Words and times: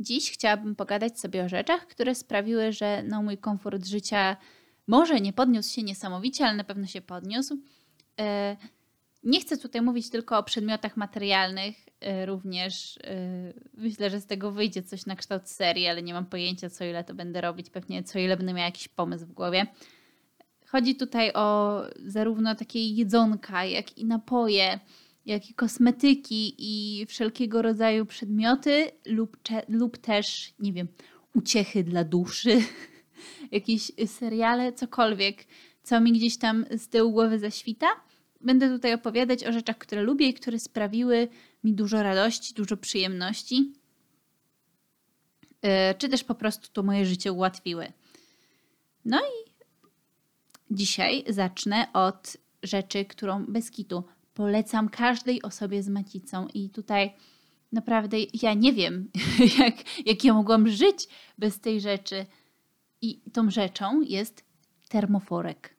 Dziś 0.00 0.30
chciałabym 0.30 0.76
pogadać 0.76 1.20
sobie 1.20 1.44
o 1.44 1.48
rzeczach, 1.48 1.86
które 1.86 2.14
sprawiły, 2.14 2.72
że 2.72 3.02
no, 3.02 3.22
mój 3.22 3.38
komfort 3.38 3.86
życia 3.86 4.36
może 4.86 5.20
nie 5.20 5.32
podniósł 5.32 5.74
się 5.74 5.82
niesamowicie, 5.82 6.44
ale 6.44 6.56
na 6.56 6.64
pewno 6.64 6.86
się 6.86 7.00
podniósł. 7.00 7.58
E, 8.20 8.56
nie 9.24 9.40
chcę 9.40 9.56
tutaj 9.56 9.82
mówić 9.82 10.10
tylko 10.10 10.38
o 10.38 10.42
przedmiotach 10.42 10.96
materialnych, 10.96 11.76
e, 12.00 12.26
również 12.26 12.98
e, 13.04 13.52
myślę, 13.74 14.10
że 14.10 14.20
z 14.20 14.26
tego 14.26 14.52
wyjdzie 14.52 14.82
coś 14.82 15.06
na 15.06 15.16
kształt 15.16 15.48
serii, 15.48 15.86
ale 15.86 16.02
nie 16.02 16.12
mam 16.12 16.26
pojęcia, 16.26 16.70
co 16.70 16.84
ile 16.84 17.04
to 17.04 17.14
będę 17.14 17.40
robić, 17.40 17.70
pewnie 17.70 18.02
co 18.02 18.18
ile 18.18 18.36
będę 18.36 18.52
miała 18.52 18.66
jakiś 18.66 18.88
pomysł 18.88 19.26
w 19.26 19.32
głowie. 19.32 19.66
Chodzi 20.66 20.96
tutaj 20.96 21.32
o 21.32 21.80
zarówno 22.06 22.54
takie 22.54 22.88
jedzonka, 22.88 23.64
jak 23.64 23.98
i 23.98 24.04
napoje, 24.04 24.80
jak 25.28 25.50
i 25.50 25.54
kosmetyki 25.54 26.54
i 26.58 27.06
wszelkiego 27.06 27.62
rodzaju 27.62 28.06
przedmioty 28.06 28.90
lub, 29.06 29.36
lub 29.68 29.98
też, 29.98 30.54
nie 30.58 30.72
wiem, 30.72 30.88
uciechy 31.34 31.84
dla 31.84 32.04
duszy, 32.04 32.62
jakieś 33.50 33.92
seriale, 34.06 34.72
cokolwiek, 34.72 35.44
co 35.82 36.00
mi 36.00 36.12
gdzieś 36.12 36.38
tam 36.38 36.66
z 36.70 36.88
tyłu 36.88 37.12
głowy 37.12 37.38
zaświta. 37.38 37.86
Będę 38.40 38.68
tutaj 38.68 38.94
opowiadać 38.94 39.44
o 39.44 39.52
rzeczach, 39.52 39.78
które 39.78 40.02
lubię 40.02 40.28
i 40.28 40.34
które 40.34 40.58
sprawiły 40.58 41.28
mi 41.64 41.74
dużo 41.74 42.02
radości, 42.02 42.54
dużo 42.54 42.76
przyjemności, 42.76 43.72
e, 45.62 45.94
czy 45.94 46.08
też 46.08 46.24
po 46.24 46.34
prostu 46.34 46.68
to 46.72 46.82
moje 46.82 47.06
życie 47.06 47.32
ułatwiły. 47.32 47.92
No 49.04 49.20
i 49.20 49.50
dzisiaj 50.70 51.24
zacznę 51.28 51.86
od 51.92 52.36
rzeczy, 52.62 53.04
którą 53.04 53.44
bez 53.46 53.70
kitu 53.70 54.04
polecam 54.38 54.88
każdej 54.88 55.42
osobie 55.42 55.82
z 55.82 55.88
macicą. 55.88 56.46
I 56.54 56.70
tutaj 56.70 57.14
naprawdę 57.72 58.16
ja 58.42 58.54
nie 58.54 58.72
wiem, 58.72 59.10
jak, 59.58 59.74
jak 60.06 60.24
ja 60.24 60.34
mogłam 60.34 60.68
żyć 60.68 61.08
bez 61.38 61.60
tej 61.60 61.80
rzeczy. 61.80 62.26
I 63.02 63.20
tą 63.32 63.50
rzeczą 63.50 64.00
jest 64.00 64.44
termoforek. 64.88 65.74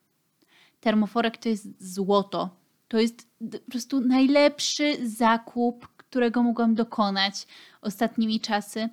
Termoforek 0.80 1.38
to 1.38 1.50
jest 1.50 1.94
złoto. 1.94 2.50
To 2.88 3.00
jest 3.00 3.28
po 3.52 3.72
prostu 3.72 4.02
najlepszy 4.02 5.08
zakup, 5.08 5.88
którego 5.98 6.44
mogłam 6.44 6.76
dokonać 6.76 7.48
ostatnimi 7.82 8.40
czasy, 8.40 8.90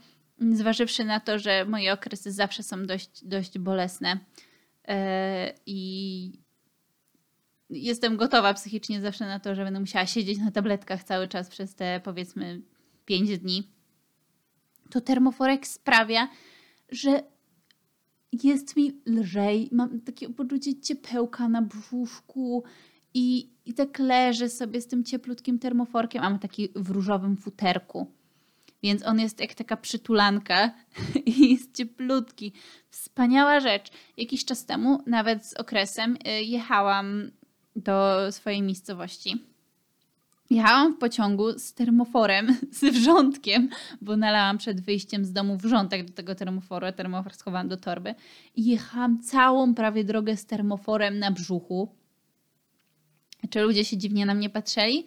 zważywszy 0.53 1.05
na 1.05 1.21
to, 1.21 1.39
że 1.39 1.65
moje 1.65 1.93
okresy 1.93 2.33
zawsze 2.33 2.63
są 2.63 2.87
dość, 2.87 3.25
dość 3.25 3.59
bolesne. 3.59 4.19
Yy, 4.89 4.95
I 5.67 6.46
jestem 7.71 8.17
gotowa 8.17 8.55
psychicznie 8.55 9.01
zawsze 9.01 9.27
na 9.27 9.41
to, 9.41 9.55
że 9.55 9.65
będę 9.65 9.81
musiała 9.81 10.07
siedzieć 10.07 10.39
na 10.39 10.51
tabletkach 10.51 11.05
cały 11.05 11.29
czas 11.29 11.49
przez 11.49 11.75
te 11.75 12.01
powiedzmy 12.05 12.63
5 13.05 13.39
dni, 13.39 13.71
to 14.91 15.01
termoforek 15.01 15.67
sprawia, 15.67 16.29
że 16.89 17.23
jest 18.33 18.77
mi 18.77 19.01
lżej, 19.07 19.69
mam 19.73 20.01
takie 20.01 20.29
poczucie 20.29 20.81
ciepełka 20.81 21.49
na 21.49 21.63
brzuszku 21.63 22.65
i, 23.15 23.51
i 23.67 23.75
tak 23.75 23.99
leżę 23.99 24.49
sobie 24.49 24.81
z 24.81 24.87
tym 24.87 25.05
cieplutkim 25.05 25.59
termoforkiem, 25.59 26.23
a 26.23 26.31
mam 26.31 26.39
taki 26.39 26.69
w 26.75 26.91
różowym 26.91 27.37
futerku. 27.37 28.13
Więc 28.83 29.07
on 29.07 29.21
jest 29.21 29.41
jak 29.41 29.55
taka 29.55 29.77
przytulanka 29.77 30.71
i 31.27 31.53
jest 31.53 31.77
cieplutki. 31.77 32.53
Wspaniała 32.91 33.61
rzecz. 33.61 33.91
Jakiś 34.17 34.45
czas 34.45 34.67
temu, 34.67 35.03
nawet 35.07 35.47
z 35.47 35.55
okresem, 35.55 36.17
y, 36.17 36.43
jechałam 36.43 37.31
do 37.77 38.27
swojej 38.33 38.63
miejscowości. 38.63 39.45
Jechałam 40.51 40.95
w 40.95 40.99
pociągu 40.99 41.59
z 41.59 41.73
termoforem, 41.73 42.57
z 42.81 42.85
wrzątkiem, 42.85 43.69
bo 44.01 44.17
nalałam 44.17 44.59
przed 44.59 44.81
wyjściem 44.81 45.25
z 45.25 45.33
domu 45.33 45.57
wrzątek 45.57 46.05
do 46.05 46.13
tego 46.13 46.35
termoforu, 46.35 46.87
a 46.87 46.93
termofor 46.93 47.35
schowałam 47.35 47.69
do 47.69 47.77
torby. 47.77 48.15
I 48.57 48.67
jechałam 48.67 49.23
całą 49.23 49.75
prawie 49.75 50.05
drogę 50.05 50.37
z 50.37 50.47
termoforem 50.47 51.19
na 51.19 51.31
brzuchu. 51.31 51.89
Czy 53.51 53.61
ludzie 53.61 53.85
się 53.85 53.97
dziwnie 53.97 54.27
na 54.27 54.35
mnie 54.35 54.51
patrzyli? 54.51 55.05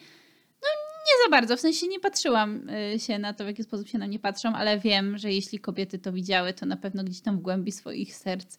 No 0.62 0.68
nie 1.08 1.25
za 1.25 1.29
bardzo, 1.31 1.58
w 1.58 1.59
sensie 1.59 1.88
nie 1.88 2.00
patrzyłam 2.00 2.69
y, 2.69 3.00
się 3.00 3.19
na 3.19 3.34
to, 3.34 3.44
w 3.44 3.47
jaki 3.47 3.63
sposób 3.63 3.88
się 3.88 3.97
na 3.97 4.08
mnie 4.08 4.19
patrzą, 4.19 4.53
ale 4.56 4.79
wiem, 4.79 5.18
że 5.18 5.34
jeśli 5.34 5.59
kobiety 5.59 6.00
to 6.00 6.13
widziały, 6.13 6.53
to 6.53 6.66
na 6.66 6.78
pewno 6.78 7.03
gdzieś 7.03 7.22
tam 7.22 7.38
w 7.38 7.41
głębi 7.41 7.72
swoich 7.72 8.16
serc 8.16 8.58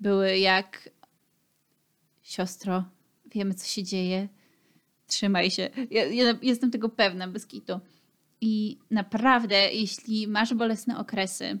były 0.00 0.38
jak 0.38 0.90
siostro, 2.22 2.84
wiemy, 3.34 3.54
co 3.54 3.66
się 3.66 3.82
dzieje. 3.82 4.28
Trzymaj 5.06 5.50
się. 5.50 5.70
Ja, 5.90 6.04
ja 6.04 6.38
jestem 6.42 6.70
tego 6.70 6.88
pewna, 6.88 7.28
bez 7.28 7.46
kitu. 7.46 7.80
I 8.40 8.78
naprawdę, 8.90 9.72
jeśli 9.72 10.28
masz 10.28 10.54
bolesne 10.54 10.98
okresy, 10.98 11.58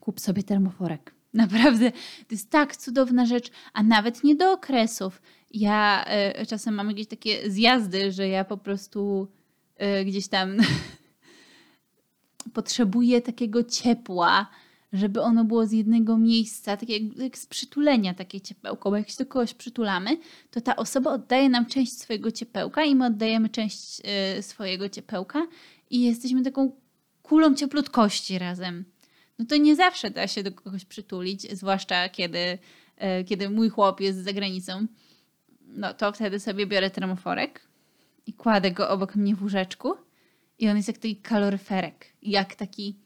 kup 0.00 0.20
sobie 0.20 0.42
termoforek. 0.42 1.14
Naprawdę, 1.34 1.92
to 1.92 2.28
jest 2.30 2.50
tak 2.50 2.76
cudowna 2.76 3.26
rzecz, 3.26 3.50
a 3.72 3.82
nawet 3.82 4.24
nie 4.24 4.36
do 4.36 4.52
okresów. 4.52 5.22
Ja 5.50 6.04
y, 6.42 6.46
czasem 6.46 6.74
mam 6.74 6.88
jakieś 6.88 7.06
takie 7.06 7.50
zjazdy, 7.50 8.12
że 8.12 8.28
ja 8.28 8.44
po 8.44 8.56
prostu 8.56 9.28
y, 10.00 10.04
gdzieś 10.04 10.28
tam 10.28 10.56
potrzebuję 12.54 13.22
takiego 13.22 13.64
ciepła, 13.64 14.50
żeby 14.94 15.20
ono 15.20 15.44
było 15.44 15.66
z 15.66 15.72
jednego 15.72 16.18
miejsca, 16.18 16.76
tak 16.76 16.88
jak, 16.88 17.02
jak 17.16 17.38
z 17.38 17.46
przytulenia 17.46 18.14
takie 18.14 18.40
ciepełko, 18.40 18.90
bo 18.90 18.96
jak 18.96 19.10
się 19.10 19.16
do 19.18 19.26
kogoś 19.26 19.54
przytulamy, 19.54 20.18
to 20.50 20.60
ta 20.60 20.76
osoba 20.76 21.12
oddaje 21.12 21.48
nam 21.48 21.66
część 21.66 21.92
swojego 21.92 22.30
ciepełka 22.30 22.84
i 22.84 22.94
my 22.94 23.06
oddajemy 23.06 23.48
część 23.48 24.00
y, 24.38 24.42
swojego 24.42 24.88
ciepełka 24.88 25.46
i 25.90 26.02
jesteśmy 26.02 26.42
taką 26.42 26.72
kulą 27.22 27.54
cieplutkości 27.54 28.38
razem. 28.38 28.84
No 29.38 29.44
to 29.44 29.56
nie 29.56 29.76
zawsze 29.76 30.10
da 30.10 30.26
się 30.26 30.42
do 30.42 30.52
kogoś 30.52 30.84
przytulić, 30.84 31.42
zwłaszcza 31.56 32.08
kiedy, 32.08 32.58
y, 33.20 33.24
kiedy 33.24 33.50
mój 33.50 33.68
chłop 33.68 34.00
jest 34.00 34.24
za 34.24 34.32
granicą. 34.32 34.86
No 35.66 35.94
to 35.94 36.12
wtedy 36.12 36.40
sobie 36.40 36.66
biorę 36.66 36.90
termoforek 36.90 37.60
i 38.26 38.32
kładę 38.32 38.70
go 38.70 38.88
obok 38.88 39.16
mnie 39.16 39.36
w 39.36 39.42
łóżeczku 39.42 39.94
i 40.58 40.68
on 40.68 40.76
jest 40.76 40.88
jak 40.88 40.98
taki 40.98 41.16
kaloryferek, 41.16 42.06
jak 42.22 42.54
taki 42.54 43.03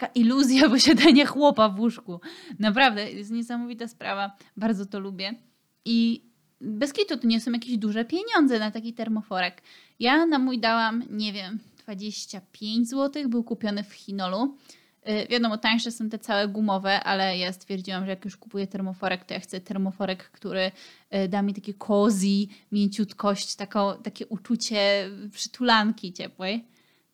taka 0.00 0.12
iluzja 0.12 0.68
posiadania 0.70 1.26
chłopa 1.26 1.68
w 1.68 1.80
łóżku. 1.80 2.20
Naprawdę, 2.58 3.10
jest 3.10 3.30
niesamowita 3.30 3.88
sprawa. 3.88 4.36
Bardzo 4.56 4.86
to 4.86 5.00
lubię. 5.00 5.34
I 5.84 6.24
bez 6.60 6.92
kitu 6.92 7.16
to 7.16 7.26
nie 7.26 7.40
są 7.40 7.52
jakieś 7.52 7.78
duże 7.78 8.04
pieniądze 8.04 8.58
na 8.58 8.70
taki 8.70 8.94
termoforek. 8.94 9.62
Ja 9.98 10.26
na 10.26 10.38
mój 10.38 10.58
dałam, 10.58 11.02
nie 11.10 11.32
wiem, 11.32 11.58
25 11.78 12.88
zł. 12.88 13.28
Był 13.28 13.44
kupiony 13.44 13.84
w 13.84 13.92
Chinolu. 13.92 14.56
Yy, 15.06 15.26
wiadomo, 15.26 15.58
tańsze 15.58 15.92
są 15.92 16.08
te 16.08 16.18
całe 16.18 16.48
gumowe, 16.48 17.00
ale 17.04 17.38
ja 17.38 17.52
stwierdziłam, 17.52 18.04
że 18.04 18.10
jak 18.10 18.24
już 18.24 18.36
kupuję 18.36 18.66
termoforek, 18.66 19.24
to 19.24 19.34
ja 19.34 19.40
chcę 19.40 19.60
termoforek, 19.60 20.30
który 20.30 20.70
yy, 21.10 21.28
da 21.28 21.42
mi 21.42 21.54
takie 21.54 21.74
cozy, 21.74 22.46
mięciutkość, 22.72 23.56
taką, 23.56 23.92
takie 24.02 24.26
uczucie 24.26 25.10
przytulanki 25.32 26.12
ciepłej. 26.12 26.64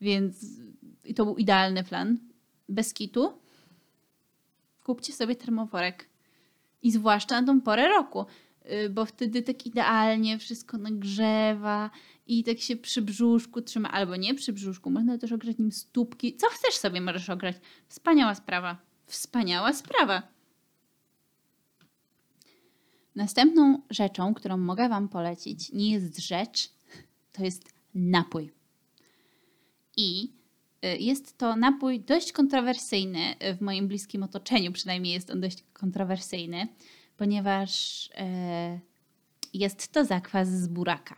Więc 0.01 0.45
to 1.17 1.25
był 1.25 1.37
idealny 1.37 1.85
plan 1.85 2.19
bez 2.69 2.95
kitu, 2.95 3.39
kupcie 4.85 5.13
sobie 5.13 5.37
termoworek. 5.37 6.09
I 6.83 6.91
zwłaszcza 6.91 7.41
na 7.41 7.47
tą 7.47 7.61
porę 7.61 7.89
roku, 7.89 8.27
y, 8.85 8.91
bo 8.91 9.05
wtedy 9.05 9.43
tak 9.43 9.67
idealnie 9.67 10.39
wszystko 10.39 10.79
nagrzewa 10.79 11.91
i 12.27 12.45
tak 12.45 12.59
się 12.59 12.77
przy 12.77 13.03
brzuszku 13.03 13.63
trzyma, 13.63 13.91
albo 13.91 14.17
nie 14.17 14.35
przy 14.35 14.53
brzuszku, 14.53 14.91
można 14.91 15.19
też 15.19 15.33
ogrzać 15.33 15.59
nim 15.59 15.73
stópki. 15.73 16.37
Co 16.37 16.47
chcesz 16.51 16.75
sobie 16.75 17.01
możesz 17.01 17.31
ogrzać. 17.31 17.57
Wspaniała 17.89 18.35
sprawa. 18.35 18.77
Wspaniała 19.07 19.73
sprawa. 19.73 20.23
Następną 23.15 23.83
rzeczą, 23.91 24.35
którą 24.35 24.57
mogę 24.57 24.89
Wam 24.89 25.09
polecić, 25.09 25.73
nie 25.73 25.91
jest 25.91 26.19
rzecz, 26.19 26.71
to 27.33 27.45
jest 27.45 27.75
napój. 27.95 28.53
I 29.97 30.36
jest 30.99 31.39
to 31.39 31.57
napój 31.57 32.01
dość 32.01 32.33
kontrowersyjny 32.33 33.35
w 33.59 33.61
moim 33.61 33.89
bliskim 33.89 34.23
otoczeniu, 34.23 34.73
przynajmniej 34.73 35.13
jest 35.13 35.31
on 35.31 35.41
dość 35.41 35.65
kontrowersyjny, 35.73 36.69
ponieważ 37.17 38.11
e, 38.15 38.81
jest 39.55 39.93
to 39.93 40.05
zakwas 40.05 40.49
z 40.49 40.69
buraka. 40.69 41.17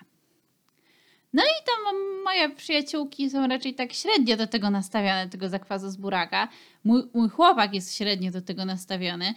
No 1.33 1.43
i 1.43 1.65
tam 1.67 1.97
moje 2.25 2.51
przyjaciółki 2.51 3.31
są 3.31 3.47
raczej 3.47 3.75
tak 3.75 3.93
średnio 3.93 4.37
do 4.37 4.47
tego 4.47 4.71
nastawione, 4.71 5.29
tego 5.29 5.49
zakwasu 5.49 5.91
z 5.91 5.97
buraka. 5.97 6.49
Mój, 6.85 7.03
mój 7.15 7.29
chłopak 7.29 7.75
jest 7.75 7.95
średnio 7.97 8.31
do 8.31 8.43
tego 8.43 8.65
nastawiony, 8.65 9.35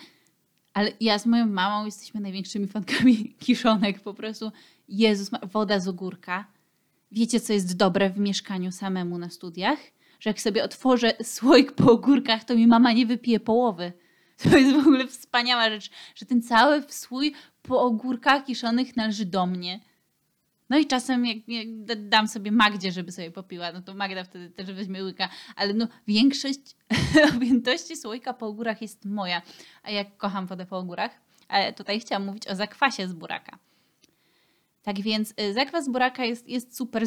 ale 0.73 0.91
ja 0.99 1.19
z 1.19 1.25
moją 1.25 1.45
mamą 1.45 1.85
jesteśmy 1.85 2.21
największymi 2.21 2.67
fankami 2.67 3.29
kiszonek. 3.45 3.99
Po 3.99 4.13
prostu, 4.13 4.51
Jezus, 4.89 5.29
woda 5.51 5.79
z 5.79 5.87
ogórka. 5.87 6.45
Wiecie, 7.11 7.39
co 7.39 7.53
jest 7.53 7.77
dobre 7.77 8.09
w 8.09 8.19
mieszkaniu 8.19 8.71
samemu 8.71 9.17
na 9.17 9.29
studiach? 9.29 9.79
Że 10.21 10.29
jak 10.29 10.41
sobie 10.41 10.63
otworzę 10.63 11.13
słoik 11.23 11.71
po 11.71 11.91
ogórkach, 11.91 12.43
to 12.43 12.55
mi 12.55 12.67
mama 12.67 12.91
nie 12.91 13.05
wypije 13.05 13.39
połowy. 13.39 13.93
To 14.43 14.57
jest 14.57 14.75
w 14.75 14.79
ogóle 14.79 15.07
wspaniała 15.07 15.69
rzecz, 15.69 15.89
że 16.15 16.25
ten 16.25 16.41
cały 16.41 16.83
słój 16.87 17.33
po 17.61 17.81
ogórkach 17.81 18.45
kiszonych 18.45 18.97
należy 18.97 19.25
do 19.25 19.45
mnie. 19.45 19.79
No 20.69 20.77
i 20.77 20.87
czasem 20.87 21.25
jak, 21.25 21.37
jak 21.47 22.07
dam 22.09 22.27
sobie 22.27 22.51
Magdzie, 22.51 22.91
żeby 22.91 23.11
sobie 23.11 23.31
popiła, 23.31 23.71
no 23.71 23.81
to 23.81 23.93
Magda 23.93 24.23
wtedy 24.23 24.49
też 24.49 24.71
weźmie 24.71 25.03
łyka, 25.03 25.29
ale 25.55 25.73
no 25.73 25.87
większość 26.07 26.59
objętości 27.35 27.97
słoika 27.97 28.33
po 28.33 28.47
ogórach 28.47 28.81
jest 28.81 29.05
moja, 29.05 29.41
a 29.83 29.91
jak 29.91 30.17
kocham 30.17 30.47
wodę 30.47 30.65
po 30.65 30.77
ogórach. 30.77 31.11
Ale 31.47 31.73
tutaj 31.73 31.99
chciałam 31.99 32.25
mówić 32.25 32.47
o 32.47 32.55
zakwasie 32.55 33.07
z 33.07 33.13
buraka. 33.13 33.57
Tak 34.83 35.01
więc 35.01 35.33
y, 35.41 35.53
zakwas 35.53 35.89
buraka 35.89 36.25
jest, 36.25 36.49
jest, 36.49 36.77
super, 36.77 37.03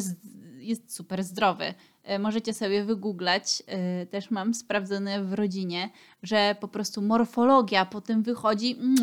jest 0.59 0.95
super 0.95 1.23
zdrowy. 1.23 1.73
Y, 2.15 2.19
możecie 2.19 2.53
sobie 2.53 2.83
wygooglać, 2.83 3.63
y, 4.03 4.05
też 4.05 4.31
mam 4.31 4.53
sprawdzone 4.53 5.23
w 5.23 5.33
rodzinie, 5.33 5.89
że 6.23 6.55
po 6.59 6.67
prostu 6.67 7.01
morfologia 7.01 7.85
potem 7.85 8.23
wychodzi 8.23 8.75
mm, 8.75 8.95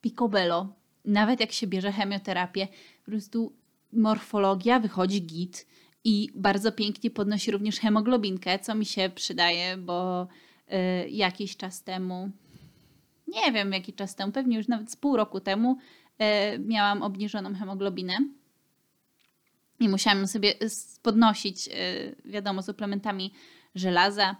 picobello. 0.00 0.74
Nawet 1.04 1.40
jak 1.40 1.52
się 1.52 1.66
bierze 1.66 1.92
chemioterapię, 1.92 2.68
po 3.04 3.10
prostu 3.10 3.52
morfologia 3.92 4.80
wychodzi 4.80 5.22
git 5.22 5.66
i 6.04 6.28
bardzo 6.34 6.72
pięknie 6.72 7.10
podnosi 7.10 7.50
również 7.50 7.80
hemoglobinkę, 7.80 8.58
co 8.58 8.74
mi 8.74 8.86
się 8.86 9.10
przydaje, 9.14 9.76
bo 9.76 10.28
jakiś 11.08 11.56
czas 11.56 11.82
temu, 11.82 12.30
nie 13.28 13.52
wiem 13.52 13.72
jaki 13.72 13.92
czas 13.92 14.14
temu, 14.14 14.32
pewnie 14.32 14.56
już 14.56 14.68
nawet 14.68 14.90
z 14.90 14.96
pół 14.96 15.16
roku 15.16 15.40
temu, 15.40 15.78
miałam 16.58 17.02
obniżoną 17.02 17.54
hemoglobinę 17.54 18.18
i 19.80 19.88
musiałam 19.88 20.26
sobie 20.26 20.54
podnosić, 21.02 21.68
e, 21.68 21.72
wiadomo, 22.24 22.62
suplementami 22.62 23.32
żelaza 23.74 24.36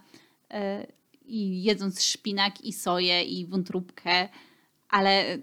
e, 0.51 0.87
i 1.25 1.63
jedząc 1.63 2.03
szpinak 2.03 2.61
i 2.61 2.73
soję 2.73 3.23
i 3.23 3.45
wątróbkę, 3.45 4.29
ale 4.89 5.37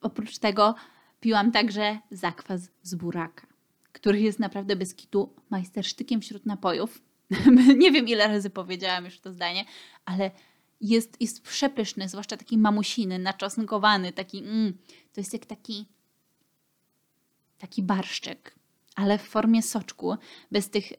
oprócz 0.00 0.38
tego 0.38 0.74
piłam 1.20 1.52
także 1.52 1.98
zakwas 2.10 2.70
z 2.82 2.94
buraka, 2.94 3.46
który 3.92 4.20
jest 4.20 4.38
naprawdę 4.38 4.76
bez 4.76 4.94
kitu 4.94 5.34
majstersztykiem 5.50 6.20
wśród 6.20 6.46
napojów. 6.46 7.02
Nie 7.78 7.92
wiem 7.92 8.08
ile 8.08 8.28
razy 8.28 8.50
powiedziałam 8.50 9.04
już 9.04 9.20
to 9.20 9.32
zdanie, 9.32 9.64
ale 10.04 10.30
jest, 10.80 11.20
jest 11.20 11.42
przepyszny, 11.42 12.08
zwłaszcza 12.08 12.36
taki 12.36 12.58
mamusiny, 12.58 13.18
naczosnkowany, 13.18 14.12
taki, 14.12 14.38
mm, 14.38 14.78
to 15.12 15.20
jest 15.20 15.32
jak 15.32 15.46
taki, 15.46 15.86
taki 17.58 17.82
barszczek, 17.82 18.54
ale 18.94 19.18
w 19.18 19.22
formie 19.22 19.62
soczku, 19.62 20.16
bez 20.50 20.70
tych 20.70 20.92
y, 20.92 20.94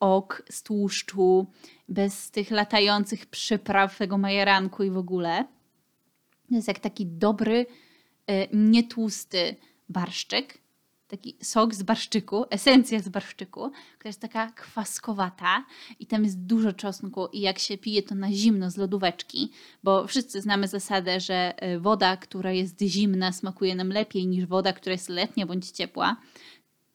ok 0.00 0.42
z 0.50 0.62
tłuszczu, 0.62 1.46
bez 1.88 2.30
tych 2.30 2.50
latających 2.50 3.26
przypraw 3.26 3.98
tego 3.98 4.18
majeranku 4.18 4.82
i 4.82 4.90
w 4.90 4.98
ogóle. 4.98 5.44
To 6.48 6.54
jest 6.54 6.68
jak 6.68 6.78
taki 6.78 7.06
dobry, 7.06 7.66
y, 8.30 8.48
nietłusty 8.52 9.56
barszczek, 9.88 10.65
taki 11.08 11.36
sok 11.42 11.74
z 11.74 11.82
barszczyku, 11.82 12.44
esencja 12.50 13.00
z 13.00 13.08
barszczyku, 13.08 13.70
która 13.98 14.08
jest 14.08 14.20
taka 14.20 14.52
kwaskowata 14.52 15.64
i 16.00 16.06
tam 16.06 16.24
jest 16.24 16.40
dużo 16.40 16.72
czosnku 16.72 17.26
i 17.26 17.40
jak 17.40 17.58
się 17.58 17.78
pije 17.78 18.02
to 18.02 18.14
na 18.14 18.32
zimno 18.32 18.70
z 18.70 18.76
lodóweczki, 18.76 19.52
bo 19.82 20.06
wszyscy 20.06 20.40
znamy 20.40 20.68
zasadę, 20.68 21.20
że 21.20 21.54
e, 21.56 21.78
woda, 21.78 22.16
która 22.16 22.52
jest 22.52 22.80
zimna 22.80 23.32
smakuje 23.32 23.74
nam 23.74 23.88
lepiej 23.88 24.26
niż 24.26 24.46
woda, 24.46 24.72
która 24.72 24.92
jest 24.92 25.08
letnia 25.08 25.46
bądź 25.46 25.70
ciepła, 25.70 26.16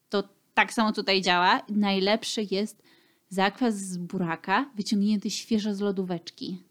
to 0.10 0.24
tak 0.54 0.74
samo 0.74 0.92
tutaj 0.92 1.22
działa. 1.22 1.62
Najlepszy 1.70 2.48
jest 2.52 2.84
zakwas 3.30 3.76
z 3.76 3.98
buraka 3.98 4.70
wyciągnięty 4.76 5.30
świeżo 5.30 5.76
z 5.76 5.80
lodóweczki. 5.80 6.64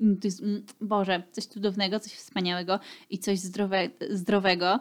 Mm, 0.00 0.20
to 0.20 0.26
jest, 0.26 0.42
mm, 0.42 0.62
Boże, 0.80 1.22
coś 1.32 1.44
cudownego, 1.44 2.00
coś 2.00 2.12
wspaniałego 2.12 2.80
i 3.10 3.18
coś 3.18 3.38
zdrowe, 3.38 3.90
zdrowego. 4.10 4.80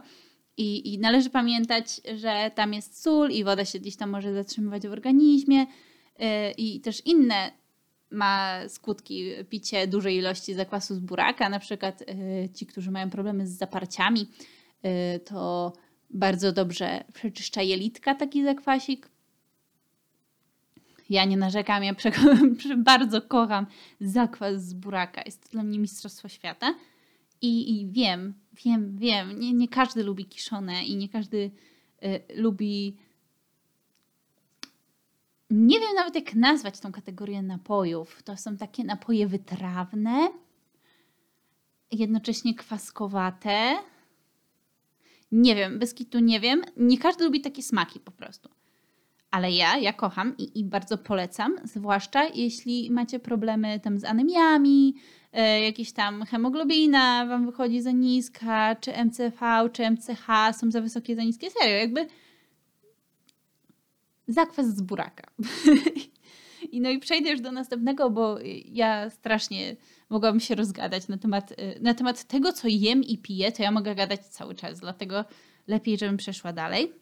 I, 0.62 0.94
I, 0.94 1.00
należy 1.00 1.30
pamiętać, 1.30 2.02
że 2.16 2.52
tam 2.56 2.74
jest 2.74 3.02
sól 3.02 3.32
i 3.32 3.44
woda 3.44 3.66
się 3.66 3.80
gdzieś 3.80 3.96
tam 3.96 4.10
może 4.10 4.34
zatrzymywać 4.34 4.88
w 4.88 4.92
organizmie 4.92 5.58
yy, 5.58 6.26
i 6.58 6.82
też 6.82 7.06
inne 7.06 7.52
ma 8.12 8.60
skutki 8.70 9.24
picie 9.50 9.88
dużej 9.88 10.18
ilości 10.18 10.54
zakwasu 10.54 10.96
z 10.96 11.00
buraka. 11.00 11.50
Na 11.50 11.60
przykład 11.60 12.02
yy, 12.02 12.50
ci, 12.50 12.66
którzy 12.66 12.92
mają 12.92 13.10
problemy 13.10 13.48
z 13.48 13.58
zaparciami, 13.58 14.28
yy, 14.84 14.92
to 15.20 15.74
bardzo 16.10 16.52
dobrze 16.52 17.04
przeczyszcza 17.14 17.62
jelitka 17.62 18.16
taki 18.16 18.44
zakwasik. 18.44 19.10
Ja 21.10 21.26
nie 21.26 21.38
narzekam, 21.38 21.84
ja 21.84 21.96
bardzo 22.78 23.22
kocham 23.22 23.66
zakwas 24.02 24.66
z 24.66 24.74
buraka. 24.74 25.22
Jest 25.26 25.44
to 25.44 25.50
dla 25.50 25.64
mnie 25.64 25.80
mistrzostwo 25.80 26.28
świata. 26.28 26.76
I, 27.42 27.82
I, 27.82 27.92
wiem, 27.92 28.34
wiem, 28.66 28.98
wiem, 28.98 29.40
nie, 29.40 29.54
nie 29.54 29.68
każdy 29.68 30.04
lubi 30.04 30.26
kiszone 30.26 30.86
i 30.86 30.96
nie 30.96 31.10
każdy 31.10 31.52
y, 32.04 32.22
lubi. 32.36 32.98
Nie 35.50 35.80
wiem 35.80 35.96
nawet 35.96 36.16
jak 36.16 36.36
nazwać 36.36 36.80
tą 36.80 36.92
kategorię 36.92 37.42
napojów. 37.42 38.24
To 38.24 38.38
są 38.38 38.58
takie 38.58 38.84
napoje 38.84 39.28
wytrawne, 39.28 40.30
jednocześnie 41.92 42.56
kwaskowate. 42.56 43.78
Nie 45.32 45.56
wiem, 45.56 45.80
bez 45.80 45.94
kitu 45.94 46.20
nie 46.20 46.40
wiem. 46.40 46.62
Nie 46.78 46.98
każdy 46.98 47.24
lubi 47.24 47.42
takie 47.42 47.64
smaki 47.64 48.00
po 48.00 48.12
prostu. 48.12 48.50
Ale 49.32 49.52
ja, 49.52 49.78
ja 49.78 49.94
kocham 49.94 50.38
i, 50.38 50.60
i 50.60 50.64
bardzo 50.64 50.98
polecam, 50.98 51.56
zwłaszcza 51.64 52.24
jeśli 52.24 52.92
macie 52.92 53.20
problemy 53.20 53.80
tam 53.80 54.00
z 54.00 54.04
anemiami, 54.04 54.96
E, 55.34 55.62
jakieś 55.62 55.92
tam 55.92 56.26
hemoglobina 56.26 57.26
wam 57.26 57.46
wychodzi 57.46 57.82
za 57.82 57.92
niska, 57.92 58.76
czy 58.76 58.94
MCV, 59.06 59.70
czy 59.74 59.92
MCH 59.92 60.28
są 60.60 60.72
za 60.72 60.82
wysokie, 60.82 61.16
za 61.16 61.24
niskie. 61.24 61.52
Serio, 61.52 61.76
jakby 61.76 62.08
zakwas 64.28 64.76
z 64.76 64.82
buraka. 64.82 65.32
I 66.72 66.82
no 66.82 66.90
i 66.90 67.00
przejdę 67.00 67.30
już 67.30 67.42
do 67.42 67.52
następnego, 67.52 68.10
bo 68.10 68.38
ja 68.66 69.10
strasznie 69.10 69.76
mogłabym 70.10 70.40
się 70.40 70.56
rozgadać 70.56 71.08
na 71.08 71.18
temat, 71.18 71.52
e, 71.52 71.80
na 71.80 71.94
temat 71.94 72.24
tego, 72.24 72.54
co 72.54 72.68
jem 72.68 73.04
i 73.04 73.18
piję, 73.18 73.52
to 73.52 73.64
ja 73.64 73.72
mogę 73.72 73.96
gadać 73.96 74.26
cały 74.26 74.56
czas, 74.56 74.80
dlatego 74.80 75.26
lepiej, 75.68 75.98
żebym 75.98 76.18
przeszła 76.18 76.54
dalej. 76.54 76.94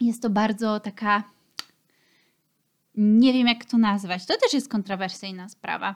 Jest 0.00 0.22
to 0.22 0.30
bardzo 0.30 0.80
taka. 0.80 1.37
Nie 3.00 3.32
wiem, 3.32 3.46
jak 3.46 3.64
to 3.64 3.78
nazwać. 3.78 4.26
To 4.26 4.34
też 4.36 4.52
jest 4.52 4.68
kontrowersyjna 4.68 5.48
sprawa 5.48 5.94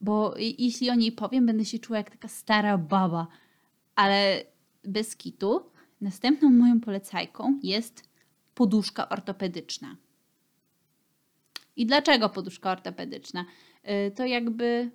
bo 0.00 0.34
jeśli 0.58 0.90
o 0.90 0.94
niej 0.94 1.12
powiem, 1.12 1.46
będę 1.46 1.64
się 1.64 1.78
czuła 1.78 1.98
jak 1.98 2.10
taka 2.10 2.28
stara 2.28 2.78
baba. 2.78 3.26
Ale 3.94 4.44
bez 4.84 5.16
kitu, 5.16 5.70
następną 6.00 6.50
moją 6.50 6.80
polecajką 6.80 7.58
jest 7.62 8.08
poduszka 8.54 9.08
ortopedyczna. 9.08 9.96
I 11.76 11.86
dlaczego 11.86 12.28
poduszka 12.28 12.70
ortopedyczna? 12.70 13.44
Y, 13.84 14.10
to 14.10 14.26
jakby 14.26 14.90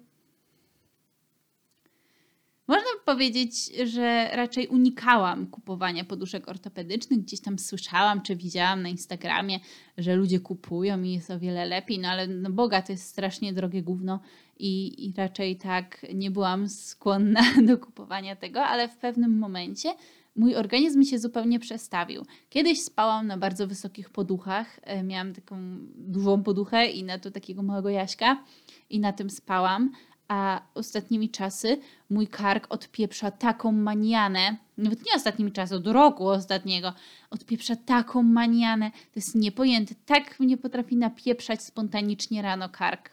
powiedzieć, 3.06 3.72
że 3.86 4.30
raczej 4.34 4.68
unikałam 4.68 5.48
kupowania 5.48 6.04
poduszek 6.04 6.50
ortopedycznych. 6.50 7.20
Gdzieś 7.20 7.40
tam 7.40 7.60
słyszałam 7.60 8.22
czy 8.22 8.36
widziałam 8.36 8.82
na 8.82 8.90
Instagramie, 8.90 9.60
że 9.98 10.16
ludzie 10.16 10.40
kupują 10.40 11.04
i 11.04 11.14
jest 11.14 11.32
o 11.32 11.40
wiele 11.40 11.66
lepiej, 11.66 12.00
no 12.00 12.08
ale 12.08 12.28
no 12.28 12.50
Boga 12.50 12.82
to 12.82 12.92
jest 12.92 13.08
strasznie 13.08 13.54
drogie 13.54 13.84
gówno 13.84 14.20
i, 14.60 15.06
i 15.06 15.14
raczej 15.18 15.56
tak 15.56 16.06
nie 16.14 16.32
byłam 16.32 16.70
skłonna 16.70 17.42
do 17.68 17.78
kupowania 17.78 18.36
tego, 18.36 18.66
ale 18.66 18.88
w 18.88 18.98
pewnym 18.98 19.38
momencie 19.38 19.94
mój 20.36 20.56
organizm 20.56 21.04
się 21.04 21.20
zupełnie 21.20 21.60
przestawił. 21.60 22.26
Kiedyś 22.50 22.82
spałam 22.82 23.28
na 23.28 23.38
bardzo 23.38 23.68
wysokich 23.68 24.10
poduchach. 24.10 24.80
E, 24.84 25.04
miałam 25.04 25.34
taką 25.34 25.58
dużą 25.96 26.44
poduchę 26.44 26.86
i 26.86 27.04
na 27.04 27.20
to 27.20 27.32
takiego 27.32 27.64
małego 27.64 27.90
jaśka 27.90 28.44
i 28.90 29.00
na 29.00 29.14
tym 29.14 29.30
spałam, 29.30 29.92
a 30.28 30.62
ostatnimi 30.74 31.30
czasy 31.30 31.80
mój 32.10 32.28
kark 32.28 32.68
odpieprza 32.70 33.32
taką 33.32 33.72
manianę, 33.72 34.58
nawet 34.78 35.06
nie 35.06 35.16
ostatnimi 35.16 35.52
czasy, 35.52 35.76
od 35.76 35.88
roku 35.88 36.28
ostatniego, 36.28 36.94
odpieprza 37.30 37.76
taką 37.76 38.24
manianę, 38.24 38.92
to 38.92 39.16
jest 39.16 39.36
niepojęte, 39.36 39.96
tak 40.06 40.40
mnie 40.40 40.58
potrafi 40.58 40.98
napieprzać 40.98 41.64
spontanicznie 41.64 42.42
rano 42.42 42.70
kark. 42.70 43.10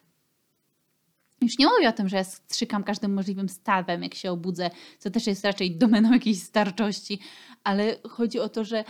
Już 1.43 1.59
nie 1.59 1.67
mówię 1.67 1.89
o 1.89 1.93
tym, 1.93 2.09
że 2.09 2.17
ja 2.17 2.25
strzykam 2.25 2.85
każdym 2.85 3.15
możliwym 3.15 3.49
stawem, 3.49 4.03
jak 4.03 4.15
się 4.15 4.33
obudzę, 4.33 4.71
co 4.99 5.11
też 5.11 5.27
jest 5.27 5.45
raczej 5.45 5.77
domeną 5.77 6.13
jakiejś 6.13 6.43
starczości, 6.43 7.19
ale 7.65 7.97
chodzi 8.09 8.41
o 8.41 8.49
to, 8.49 8.65
że 8.65 8.85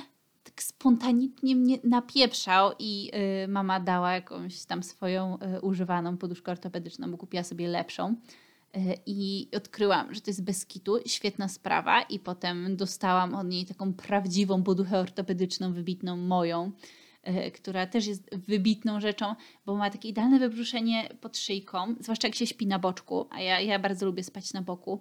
tak 0.50 0.62
spontanicznie 0.62 1.56
mnie 1.56 1.78
napieprzał 1.84 2.72
i 2.78 3.10
y, 3.44 3.48
mama 3.48 3.80
dała 3.80 4.12
jakąś 4.12 4.64
tam 4.64 4.82
swoją 4.82 5.38
y, 5.56 5.60
używaną 5.60 6.16
poduszkę 6.16 6.52
ortopedyczną, 6.52 7.10
bo 7.10 7.18
kupiła 7.18 7.42
sobie 7.42 7.68
lepszą. 7.68 8.16
Y, 8.76 8.80
I 9.06 9.48
odkryłam, 9.56 10.14
że 10.14 10.20
to 10.20 10.30
jest 10.30 10.44
bez 10.44 10.66
kitu, 10.66 10.98
świetna 11.06 11.48
sprawa, 11.48 12.02
i 12.02 12.18
potem 12.18 12.76
dostałam 12.76 13.34
od 13.34 13.48
niej 13.48 13.66
taką 13.66 13.94
prawdziwą 13.94 14.62
poduchę 14.62 14.98
ortopedyczną, 14.98 15.72
wybitną 15.72 16.16
moją, 16.16 16.72
która 17.54 17.86
też 17.86 18.06
jest 18.06 18.36
wybitną 18.36 19.00
rzeczą, 19.00 19.34
bo 19.66 19.76
ma 19.76 19.90
takie 19.90 20.08
idealne 20.08 20.38
wybruszenie 20.38 21.08
pod 21.20 21.38
szyjką, 21.38 21.94
zwłaszcza 22.00 22.28
jak 22.28 22.34
się 22.34 22.46
śpi 22.46 22.66
na 22.66 22.78
boczku, 22.78 23.26
a 23.30 23.40
ja, 23.40 23.60
ja 23.60 23.78
bardzo 23.78 24.06
lubię 24.06 24.24
spać 24.24 24.52
na 24.52 24.62
boku. 24.62 25.00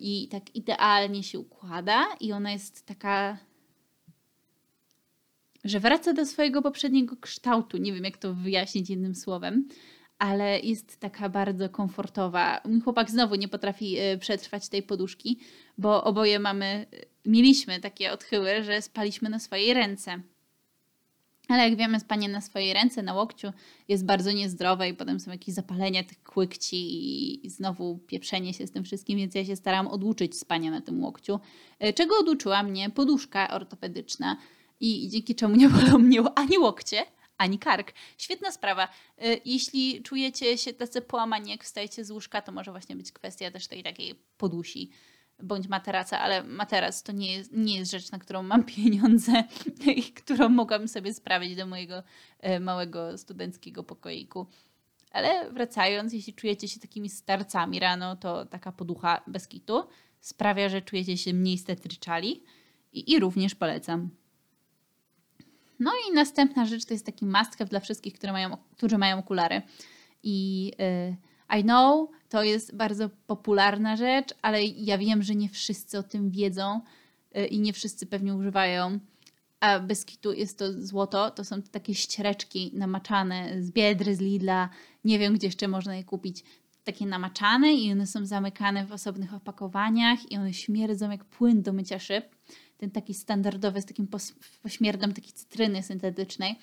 I 0.00 0.28
tak 0.28 0.54
idealnie 0.54 1.22
się 1.22 1.38
układa, 1.38 2.06
i 2.20 2.32
ona 2.32 2.52
jest 2.52 2.86
taka 2.86 3.38
że 5.64 5.80
wraca 5.80 6.12
do 6.12 6.26
swojego 6.26 6.62
poprzedniego 6.62 7.16
kształtu. 7.16 7.76
Nie 7.76 7.92
wiem, 7.92 8.04
jak 8.04 8.16
to 8.16 8.34
wyjaśnić 8.34 8.90
jednym 8.90 9.14
słowem, 9.14 9.68
ale 10.18 10.60
jest 10.60 11.00
taka 11.00 11.28
bardzo 11.28 11.68
komfortowa. 11.68 12.60
Mój 12.64 12.80
chłopak 12.80 13.10
znowu 13.10 13.34
nie 13.34 13.48
potrafi 13.48 14.00
y, 14.00 14.18
przetrwać 14.18 14.68
tej 14.68 14.82
poduszki, 14.82 15.38
bo 15.78 16.04
oboje 16.04 16.38
mamy, 16.38 16.86
y, 16.94 17.06
mieliśmy 17.26 17.80
takie 17.80 18.12
odchyły, 18.12 18.64
że 18.64 18.82
spaliśmy 18.82 19.28
na 19.28 19.38
swojej 19.38 19.74
ręce. 19.74 20.20
Ale 21.48 21.68
jak 21.68 21.78
wiemy, 21.78 22.00
spanie 22.00 22.28
na 22.28 22.40
swojej 22.40 22.74
ręce, 22.74 23.02
na 23.02 23.14
łokciu 23.14 23.52
jest 23.88 24.04
bardzo 24.04 24.32
niezdrowe 24.32 24.88
i 24.88 24.94
potem 24.94 25.20
są 25.20 25.30
jakieś 25.30 25.54
zapalenia 25.54 26.04
tych 26.04 26.22
kłykci 26.22 27.46
i 27.46 27.50
znowu 27.50 27.98
pieprzenie 27.98 28.54
się 28.54 28.66
z 28.66 28.70
tym 28.70 28.84
wszystkim, 28.84 29.18
więc 29.18 29.34
ja 29.34 29.44
się 29.44 29.56
staram 29.56 29.88
oduczyć 29.88 30.38
spania 30.38 30.70
na 30.70 30.80
tym 30.80 31.02
łokciu, 31.02 31.40
y, 31.84 31.92
czego 31.92 32.18
oduczyła 32.18 32.62
mnie 32.62 32.90
poduszka 32.90 33.50
ortopedyczna 33.50 34.36
i 34.82 35.08
dzięki 35.08 35.34
czemu 35.34 35.56
nie 35.56 35.68
bolą 35.68 35.98
mnie 35.98 36.20
ani 36.34 36.58
łokcie, 36.58 37.06
ani 37.38 37.58
kark. 37.58 37.92
Świetna 38.18 38.50
sprawa. 38.50 38.88
Y, 39.24 39.40
jeśli 39.44 40.02
czujecie 40.02 40.58
się 40.58 40.72
tacy 40.72 41.00
połamani, 41.00 41.50
jak 41.50 41.64
wstajecie 41.64 42.04
z 42.04 42.10
łóżka, 42.10 42.42
to 42.42 42.52
może 42.52 42.70
właśnie 42.70 42.96
być 42.96 43.12
kwestia 43.12 43.50
też 43.50 43.66
tej 43.66 43.82
takiej 43.82 44.14
podusi 44.38 44.90
bądź 45.42 45.68
materaca, 45.68 46.20
ale 46.20 46.44
materac 46.44 47.02
to 47.02 47.12
nie 47.12 47.32
jest, 47.32 47.52
nie 47.52 47.76
jest 47.76 47.90
rzecz, 47.90 48.10
na 48.10 48.18
którą 48.18 48.42
mam 48.42 48.64
pieniądze 48.76 49.44
i 49.96 50.02
którą 50.02 50.48
mogłabym 50.48 50.88
sobie 50.88 51.14
sprawić 51.14 51.56
do 51.56 51.66
mojego 51.66 52.02
y, 52.46 52.60
małego 52.60 53.18
studenckiego 53.18 53.82
pokoiku. 53.82 54.46
Ale 55.10 55.50
wracając, 55.52 56.12
jeśli 56.12 56.34
czujecie 56.34 56.68
się 56.68 56.80
takimi 56.80 57.08
starcami 57.08 57.80
rano, 57.80 58.16
to 58.16 58.46
taka 58.46 58.72
poducha 58.72 59.22
bez 59.26 59.48
kitu 59.48 59.84
sprawia, 60.20 60.68
że 60.68 60.82
czujecie 60.82 61.18
się 61.18 61.34
mniej 61.34 61.58
stetryczali 61.58 62.42
i, 62.92 63.12
i 63.12 63.20
również 63.20 63.54
polecam. 63.54 64.10
No 65.80 65.90
i 66.08 66.14
następna 66.14 66.66
rzecz 66.66 66.84
to 66.84 66.94
jest 66.94 67.06
taki 67.06 67.26
must 67.26 67.64
dla 67.64 67.80
wszystkich, 67.80 68.14
które 68.14 68.32
mają, 68.32 68.56
którzy 68.76 68.98
mają 68.98 69.18
okulary. 69.18 69.62
I 70.22 70.72
y, 70.80 71.16
I 71.58 71.62
know 71.62 72.10
to 72.28 72.42
jest 72.42 72.76
bardzo 72.76 73.10
popularna 73.26 73.96
rzecz, 73.96 74.34
ale 74.42 74.64
ja 74.64 74.98
wiem, 74.98 75.22
że 75.22 75.34
nie 75.34 75.48
wszyscy 75.48 75.98
o 75.98 76.02
tym 76.02 76.30
wiedzą 76.30 76.80
y, 77.36 77.46
i 77.46 77.60
nie 77.60 77.72
wszyscy 77.72 78.06
pewnie 78.06 78.34
używają. 78.34 78.98
A 79.60 79.80
bez 79.80 80.04
kitu 80.04 80.32
jest 80.32 80.58
to 80.58 80.72
złoto, 80.72 81.30
to 81.30 81.44
są 81.44 81.62
takie 81.62 81.94
ściereczki 81.94 82.70
namaczane 82.74 83.62
z 83.62 83.70
Biedry, 83.70 84.16
z 84.16 84.20
Lidla, 84.20 84.68
nie 85.04 85.18
wiem 85.18 85.34
gdzie 85.34 85.46
jeszcze 85.46 85.68
można 85.68 85.96
je 85.96 86.04
kupić. 86.04 86.44
Takie 86.84 87.06
namaczane 87.06 87.72
i 87.72 87.92
one 87.92 88.06
są 88.06 88.26
zamykane 88.26 88.86
w 88.86 88.92
osobnych 88.92 89.34
opakowaniach 89.34 90.32
i 90.32 90.36
one 90.36 90.52
śmierdzą 90.52 91.10
jak 91.10 91.24
płyn 91.24 91.62
do 91.62 91.72
mycia 91.72 91.98
szyb 91.98 92.24
ten 92.82 92.90
taki 92.90 93.14
standardowy 93.14 93.80
z 93.80 93.84
takim 93.84 94.08
pośmierdem 94.62 95.12
takiej 95.12 95.32
cytryny 95.32 95.82
syntetycznej. 95.82 96.58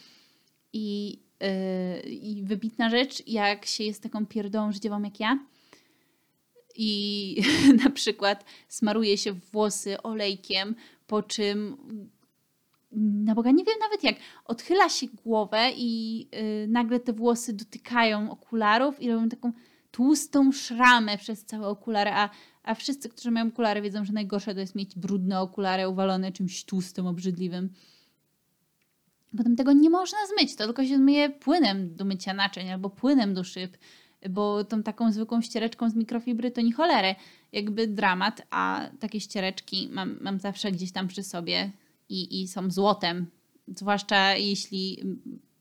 I, 0.74 1.20
yy, 1.40 2.10
I 2.12 2.44
wybitna 2.44 2.90
rzecz, 2.90 3.28
jak 3.28 3.66
się 3.66 3.84
jest 3.84 4.04
taką 4.04 4.26
pierdołą 4.26 4.72
życiową 4.72 5.04
jak 5.04 5.20
ja 5.20 5.40
i 6.76 7.36
na 7.84 7.90
przykład 7.90 8.46
smaruje 8.68 9.18
się 9.18 9.34
włosy 9.34 10.02
olejkiem, 10.02 10.76
po 11.08 11.24
czym 11.24 11.78
na 12.92 13.36
Boga 13.36 13.52
nie 13.52 13.64
wiem 13.64 13.80
nawet 13.80 14.04
jak, 14.04 14.16
odchyla 14.46 14.90
się 14.90 15.08
głowę 15.08 15.72
i 15.76 16.20
yy, 16.20 16.68
nagle 16.68 17.00
te 17.00 17.14
włosy 17.14 17.54
dotykają 17.54 18.32
okularów 18.32 19.02
i 19.02 19.12
robią 19.12 19.30
taką 19.30 19.52
tłustą 19.92 20.52
szramę 20.52 21.18
przez 21.18 21.46
całe 21.46 21.68
okulary, 21.68 22.12
a 22.12 22.30
a 22.70 22.76
wszyscy, 22.76 23.10
którzy 23.10 23.32
mają 23.32 23.48
okulary, 23.48 23.82
wiedzą, 23.82 24.06
że 24.06 24.14
najgorsze 24.14 24.54
to 24.54 24.60
jest 24.60 24.76
mieć 24.76 24.96
brudne 24.96 25.42
okulary 25.42 25.90
uwalone 25.90 26.32
czymś 26.32 26.64
tłustym, 26.64 27.08
obrzydliwym. 27.08 27.74
Potem 29.38 29.56
tego 29.56 29.74
nie 29.74 29.90
można 29.90 30.18
zmyć, 30.28 30.56
to 30.56 30.66
tylko 30.66 30.86
się 30.86 30.98
zmyje 30.98 31.30
płynem 31.30 31.96
do 31.96 32.06
mycia 32.06 32.34
naczyń 32.34 32.70
albo 32.70 32.90
płynem 32.90 33.34
do 33.34 33.44
szyb, 33.44 33.78
bo 34.30 34.64
tą 34.64 34.84
taką 34.84 35.12
zwykłą 35.12 35.42
ściereczką 35.42 35.90
z 35.90 35.96
mikrofibry 35.96 36.52
to 36.52 36.62
nie 36.62 36.74
cholery. 36.74 37.16
Jakby 37.52 37.88
dramat, 37.88 38.42
a 38.50 38.90
takie 39.00 39.20
ściereczki 39.20 39.90
mam, 39.92 40.18
mam 40.22 40.40
zawsze 40.40 40.72
gdzieś 40.72 40.92
tam 40.92 41.08
przy 41.08 41.24
sobie 41.24 41.72
i, 42.10 42.42
i 42.42 42.48
są 42.48 42.72
złotem. 42.72 43.26
Zwłaszcza 43.68 44.36
jeśli 44.36 45.04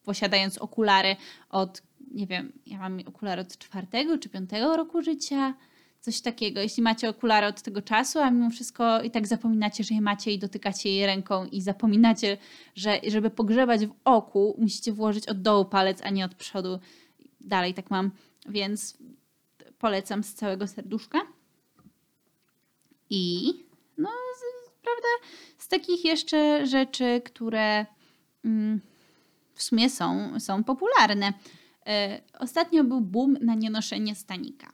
posiadając 0.04 0.58
okulary 0.58 1.16
od, 1.50 1.82
nie 2.10 2.26
wiem, 2.26 2.52
ja 2.66 2.78
mam 2.78 3.00
okulary 3.06 3.42
od 3.42 3.58
czwartego 3.58 4.18
czy 4.18 4.28
piątego 4.28 4.76
roku 4.76 5.02
życia, 5.02 5.54
Coś 6.00 6.20
takiego. 6.20 6.60
Jeśli 6.60 6.82
macie 6.82 7.08
okulary 7.08 7.46
od 7.46 7.62
tego 7.62 7.82
czasu, 7.82 8.18
a 8.18 8.30
mimo 8.30 8.50
wszystko 8.50 9.02
i 9.02 9.10
tak 9.10 9.26
zapominacie, 9.26 9.84
że 9.84 9.94
je 9.94 10.00
macie 10.00 10.32
i 10.32 10.38
dotykacie 10.38 10.94
je 10.94 11.06
ręką 11.06 11.46
i 11.46 11.60
zapominacie, 11.60 12.36
że 12.74 13.00
żeby 13.08 13.30
pogrzebać 13.30 13.86
w 13.86 13.94
oku, 14.04 14.56
musicie 14.58 14.92
włożyć 14.92 15.28
od 15.28 15.42
dołu 15.42 15.64
palec, 15.64 16.02
a 16.02 16.10
nie 16.10 16.24
od 16.24 16.34
przodu. 16.34 16.78
Dalej 17.40 17.74
tak 17.74 17.90
mam, 17.90 18.10
więc 18.48 18.98
polecam 19.78 20.22
z 20.22 20.34
całego 20.34 20.66
serduszka. 20.66 21.18
I 23.10 23.52
no, 23.98 24.08
z, 24.08 24.70
prawda, 24.82 25.08
z 25.58 25.68
takich 25.68 26.04
jeszcze 26.04 26.66
rzeczy, 26.66 27.22
które 27.24 27.86
mm, 28.44 28.80
w 29.54 29.62
sumie 29.62 29.90
są, 29.90 30.40
są 30.40 30.64
popularne. 30.64 31.32
E, 31.86 32.20
ostatnio 32.38 32.84
był 32.84 33.00
boom 33.00 33.36
na 33.40 33.54
nienoszenie 33.54 34.14
stanika. 34.14 34.70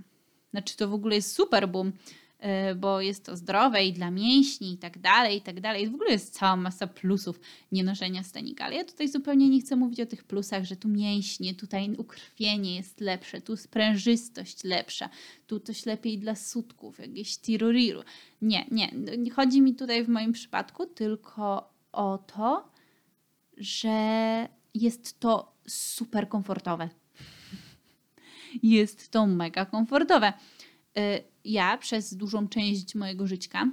Znaczy 0.55 0.77
to 0.77 0.89
w 0.89 0.95
ogóle 0.95 1.15
jest 1.15 1.33
super 1.33 1.69
boom, 1.69 1.93
e, 2.39 2.75
bo 2.75 3.01
jest 3.01 3.25
to 3.25 3.37
zdrowe 3.37 3.85
i 3.85 3.93
dla 3.93 4.11
mięśni 4.11 4.73
i 4.73 4.79
tak 4.79 4.99
dalej, 4.99 5.39
i 5.39 5.41
tak 5.41 5.61
dalej. 5.61 5.91
W 5.91 5.95
ogóle 5.95 6.11
jest 6.11 6.35
cała 6.35 6.57
masa 6.57 6.87
plusów 6.87 7.41
nienoszenia 7.73 8.23
stanika. 8.23 8.65
Ale 8.65 8.77
ja 8.77 8.85
tutaj 8.85 9.09
zupełnie 9.09 9.49
nie 9.49 9.61
chcę 9.61 9.77
mówić 9.77 10.01
o 10.01 10.07
tych 10.07 10.25
plusach, 10.25 10.65
że 10.65 10.77
tu 10.77 10.89
mięśnie, 10.89 11.55
tutaj 11.55 11.95
ukrwienie 11.99 12.77
jest 12.77 13.01
lepsze, 13.01 13.41
tu 13.41 13.57
sprężystość 13.57 14.65
lepsza, 14.65 15.09
tu 15.47 15.61
coś 15.61 15.87
lepiej 15.87 16.19
dla 16.19 16.35
sutków, 16.35 16.99
jakieś 16.99 17.39
tiruriru. 17.39 18.03
Nie. 18.43 18.67
Nie 19.19 19.31
chodzi 19.31 19.63
mi 19.63 19.75
tutaj 19.75 20.05
w 20.05 20.09
moim 20.09 20.33
przypadku 20.33 20.87
tylko 20.87 21.71
o 21.93 22.19
to, 22.19 22.69
że 23.57 24.49
jest 24.75 25.21
to 25.21 25.53
super 25.67 26.29
komfortowe 26.29 26.89
jest 28.63 29.11
to 29.11 29.27
mega 29.27 29.67
komfortowe. 29.67 30.33
Y, 30.99 31.01
ja 31.45 31.79
przez 31.79 32.15
dużą 32.15 32.49
część 32.49 32.95
mojego 32.95 33.27
życia 33.27 33.69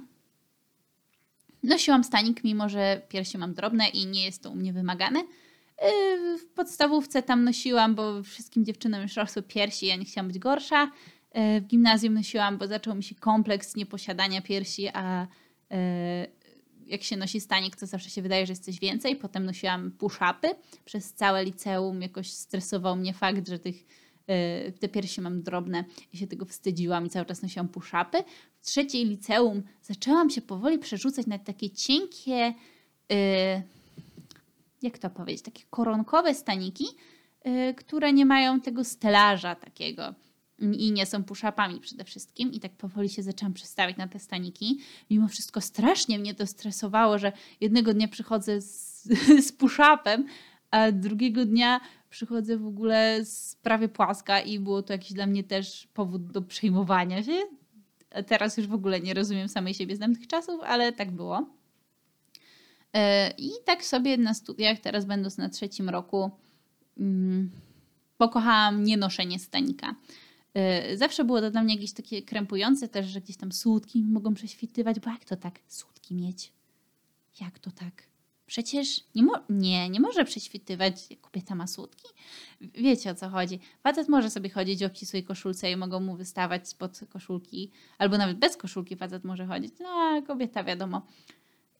nosiłam 1.62 2.04
stanik, 2.04 2.44
mimo 2.44 2.68
że 2.68 3.02
piersi 3.08 3.38
mam 3.38 3.54
drobne 3.54 3.88
i 3.88 4.06
nie 4.06 4.24
jest 4.24 4.42
to 4.42 4.50
u 4.50 4.54
mnie 4.54 4.72
wymagane. 4.72 5.20
Y, 5.20 6.38
w 6.38 6.46
podstawówce 6.54 7.22
tam 7.22 7.44
nosiłam, 7.44 7.94
bo 7.94 8.22
wszystkim 8.22 8.64
dziewczynom 8.64 9.02
już 9.02 9.16
rosły 9.16 9.42
piersi, 9.42 9.86
ja 9.86 9.96
nie 9.96 10.04
chciałam 10.04 10.28
być 10.28 10.38
gorsza. 10.38 10.84
Y, 10.84 11.60
w 11.60 11.66
gimnazjum 11.66 12.14
nosiłam, 12.14 12.58
bo 12.58 12.66
zaczął 12.66 12.94
mi 12.94 13.02
się 13.02 13.14
kompleks 13.14 13.76
nieposiadania 13.76 14.42
piersi, 14.42 14.88
a 14.88 15.26
jak 16.86 17.02
się 17.02 17.16
nosi 17.16 17.40
stanik, 17.40 17.76
to 17.76 17.86
zawsze 17.86 18.10
się 18.10 18.22
wydaje, 18.22 18.46
że 18.46 18.52
jest 18.52 18.64
coś 18.64 18.80
więcej. 18.80 19.16
Potem 19.16 19.44
nosiłam 19.44 19.92
push-upy. 19.98 20.48
Przez 20.84 21.12
całe 21.12 21.44
liceum 21.44 22.02
jakoś 22.02 22.30
stresował 22.30 22.96
mnie 22.96 23.14
fakt, 23.14 23.48
że 23.48 23.58
tych 23.58 23.86
te 24.80 24.88
piersi 24.88 25.20
mam 25.20 25.42
drobne 25.42 25.84
i 26.12 26.16
się 26.16 26.26
tego 26.26 26.44
wstydziłam 26.44 27.06
i 27.06 27.10
cały 27.10 27.26
czas 27.26 27.42
nosiłam 27.42 27.68
push-upy. 27.68 28.24
W 28.56 28.66
trzeciej 28.66 29.06
liceum 29.06 29.62
zaczęłam 29.82 30.30
się 30.30 30.40
powoli 30.40 30.78
przerzucać 30.78 31.26
na 31.26 31.38
takie 31.38 31.70
cienkie, 31.70 32.54
y, 33.12 33.62
jak 34.82 34.98
to 34.98 35.10
powiedzieć, 35.10 35.42
takie 35.42 35.62
koronkowe 35.70 36.34
staniki, 36.34 36.84
y, 37.46 37.74
które 37.74 38.12
nie 38.12 38.26
mają 38.26 38.60
tego 38.60 38.84
stelaża 38.84 39.54
takiego 39.54 40.14
i 40.58 40.92
nie 40.92 41.06
są 41.06 41.22
push-upami 41.22 41.80
przede 41.80 42.04
wszystkim. 42.04 42.52
I 42.52 42.60
tak 42.60 42.72
powoli 42.72 43.08
się 43.08 43.22
zaczęłam 43.22 43.52
przestawiać 43.52 43.96
na 43.96 44.08
te 44.08 44.18
staniki. 44.18 44.78
Mimo 45.10 45.28
wszystko 45.28 45.60
strasznie 45.60 46.18
mnie 46.18 46.34
to 46.34 46.46
stresowało, 46.46 47.18
że 47.18 47.32
jednego 47.60 47.94
dnia 47.94 48.08
przychodzę 48.08 48.60
z, 48.60 49.02
z 49.46 49.52
push-upem, 49.52 50.24
a 50.72 50.92
drugiego 50.92 51.44
dnia 51.44 51.80
przychodzę 52.10 52.56
w 52.56 52.66
ogóle 52.66 53.24
z 53.24 53.56
prawie 53.62 53.88
płaska 53.88 54.40
i 54.40 54.58
było 54.58 54.82
to 54.82 54.92
jakiś 54.92 55.12
dla 55.12 55.26
mnie 55.26 55.44
też 55.44 55.88
powód 55.94 56.26
do 56.26 56.42
przejmowania 56.42 57.22
się. 57.22 57.38
Teraz 58.26 58.56
już 58.56 58.66
w 58.66 58.74
ogóle 58.74 59.00
nie 59.00 59.14
rozumiem 59.14 59.48
samej 59.48 59.74
siebie 59.74 59.96
z 59.96 59.98
tamtych 59.98 60.26
czasów, 60.26 60.60
ale 60.64 60.92
tak 60.92 61.10
było. 61.10 61.46
E, 62.92 63.30
I 63.38 63.50
tak 63.64 63.84
sobie 63.84 64.16
na 64.16 64.34
studiach, 64.34 64.78
teraz 64.78 65.04
będąc 65.04 65.38
na 65.38 65.48
trzecim 65.48 65.88
roku, 65.88 66.30
mm, 66.98 67.50
pokochałam 68.16 68.84
nienoszenie 68.84 69.38
stanika. 69.38 69.94
E, 70.54 70.96
zawsze 70.96 71.24
było 71.24 71.40
to 71.40 71.50
dla 71.50 71.62
mnie 71.62 71.74
jakieś 71.74 71.92
takie 71.92 72.22
krępujące 72.22 72.88
też, 72.88 73.06
że 73.06 73.20
gdzieś 73.20 73.36
tam 73.36 73.52
słutki 73.52 74.04
mogą 74.04 74.34
prześwitywać, 74.34 75.00
bo 75.00 75.10
jak 75.10 75.24
to 75.24 75.36
tak 75.36 75.60
słutki 75.68 76.14
mieć? 76.14 76.52
Jak 77.40 77.58
to 77.58 77.70
tak? 77.70 78.11
Przecież 78.52 79.00
nie, 79.14 79.22
mo- 79.22 79.44
nie, 79.48 79.90
nie 79.90 80.00
może 80.00 80.24
prześwitywać, 80.24 81.08
kobieta 81.20 81.54
ma 81.54 81.66
słodki. 81.66 82.08
Wiecie 82.60 83.10
o 83.10 83.14
co 83.14 83.28
chodzi. 83.28 83.60
Facet 83.82 84.08
może 84.08 84.30
sobie 84.30 84.50
chodzić 84.50 84.80
w 84.80 84.86
obcisłej 84.86 85.24
koszulce 85.24 85.70
i 85.70 85.76
mogą 85.76 86.00
mu 86.00 86.16
wystawać 86.16 86.68
spod 86.68 87.00
koszulki, 87.08 87.70
albo 87.98 88.18
nawet 88.18 88.38
bez 88.38 88.56
koszulki 88.56 88.96
facet 88.96 89.24
może 89.24 89.46
chodzić. 89.46 89.74
No, 89.80 89.88
a 89.88 90.22
kobieta 90.22 90.64
wiadomo. 90.64 91.06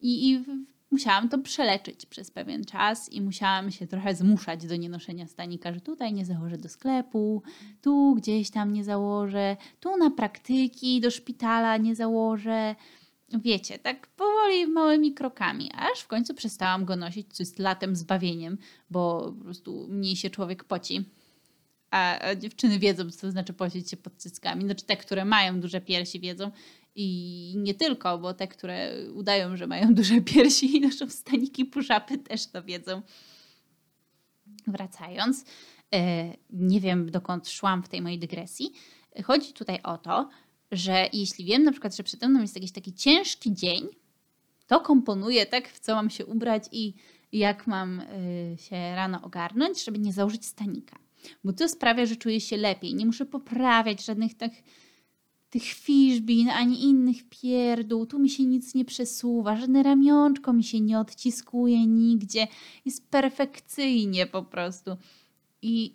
I, 0.00 0.30
i 0.30 0.44
musiałam 0.90 1.28
to 1.28 1.38
przeleczyć 1.38 2.06
przez 2.06 2.30
pewien 2.30 2.64
czas 2.64 3.12
i 3.12 3.20
musiałam 3.20 3.70
się 3.70 3.86
trochę 3.86 4.14
zmuszać 4.14 4.66
do 4.66 4.76
nienoszenia 4.76 5.26
stanika, 5.26 5.72
że 5.74 5.80
tutaj 5.80 6.12
nie 6.12 6.24
założę 6.24 6.58
do 6.58 6.68
sklepu, 6.68 7.42
tu 7.82 8.14
gdzieś 8.14 8.50
tam 8.50 8.72
nie 8.72 8.84
założę, 8.84 9.56
tu 9.80 9.96
na 9.96 10.10
praktyki 10.10 11.00
do 11.00 11.10
szpitala 11.10 11.76
nie 11.76 11.94
założę. 11.94 12.76
Wiecie, 13.34 13.78
tak 13.78 14.06
powoli, 14.06 14.66
małymi 14.66 15.14
krokami, 15.14 15.70
aż 15.74 16.00
w 16.00 16.06
końcu 16.06 16.34
przestałam 16.34 16.84
go 16.84 16.96
nosić, 16.96 17.34
co 17.36 17.42
jest 17.42 17.58
latem 17.58 17.96
zbawieniem, 17.96 18.58
bo 18.90 19.32
po 19.38 19.44
prostu 19.44 19.86
mniej 19.88 20.16
się 20.16 20.30
człowiek 20.30 20.64
poci. 20.64 21.04
A 21.90 22.20
dziewczyny 22.36 22.78
wiedzą, 22.78 23.10
co 23.10 23.20
to 23.20 23.30
znaczy 23.30 23.52
pocić 23.52 23.90
się 23.90 23.96
pod 23.96 24.16
cyckami. 24.16 24.64
Znaczy 24.64 24.84
te, 24.84 24.96
które 24.96 25.24
mają 25.24 25.60
duże 25.60 25.80
piersi 25.80 26.20
wiedzą, 26.20 26.50
i 26.94 27.54
nie 27.56 27.74
tylko, 27.74 28.18
bo 28.18 28.34
te, 28.34 28.48
które 28.48 28.92
udają, 29.14 29.56
że 29.56 29.66
mają 29.66 29.94
duże 29.94 30.20
piersi 30.20 30.76
i 30.76 30.80
noszą 30.80 31.08
staniki 31.08 31.64
puszapy 31.64 32.18
też 32.18 32.46
to 32.46 32.62
wiedzą. 32.62 33.02
Wracając, 34.66 35.44
e, 35.94 36.32
nie 36.50 36.80
wiem 36.80 37.10
dokąd 37.10 37.48
szłam 37.48 37.82
w 37.82 37.88
tej 37.88 38.02
mojej 38.02 38.18
dygresji. 38.18 38.72
Chodzi 39.24 39.52
tutaj 39.52 39.78
o 39.82 39.98
to, 39.98 40.28
że 40.72 41.08
jeśli 41.12 41.44
wiem 41.44 41.64
na 41.64 41.72
przykład, 41.72 41.96
że 41.96 42.02
przede 42.02 42.28
mną 42.28 42.40
jest 42.40 42.54
jakiś 42.54 42.72
taki 42.72 42.92
ciężki 42.92 43.54
dzień, 43.54 43.88
to 44.66 44.80
komponuję 44.80 45.46
tak, 45.46 45.68
w 45.68 45.80
co 45.80 45.94
mam 45.94 46.10
się 46.10 46.26
ubrać 46.26 46.64
i 46.72 46.94
jak 47.32 47.66
mam 47.66 48.00
e, 48.00 48.04
się 48.58 48.76
rano 48.76 49.22
ogarnąć, 49.22 49.84
żeby 49.84 49.98
nie 49.98 50.12
założyć 50.12 50.46
stanika. 50.46 50.98
Bo 51.44 51.52
to 51.52 51.68
sprawia, 51.68 52.06
że 52.06 52.16
czuję 52.16 52.40
się 52.40 52.56
lepiej. 52.56 52.94
Nie 52.94 53.06
muszę 53.06 53.26
poprawiać 53.26 54.04
żadnych 54.04 54.34
tak 54.34 54.52
tych 55.50 55.62
fiszbin, 55.62 56.50
ani 56.50 56.84
innych 56.84 57.28
pierdół. 57.28 58.06
Tu 58.06 58.18
mi 58.18 58.30
się 58.30 58.44
nic 58.44 58.74
nie 58.74 58.84
przesuwa, 58.84 59.56
żadne 59.56 59.82
ramionczko 59.82 60.52
mi 60.52 60.64
się 60.64 60.80
nie 60.80 60.98
odciskuje 60.98 61.86
nigdzie. 61.86 62.46
Jest 62.84 63.10
perfekcyjnie 63.10 64.26
po 64.26 64.42
prostu. 64.42 64.96
I 65.62 65.94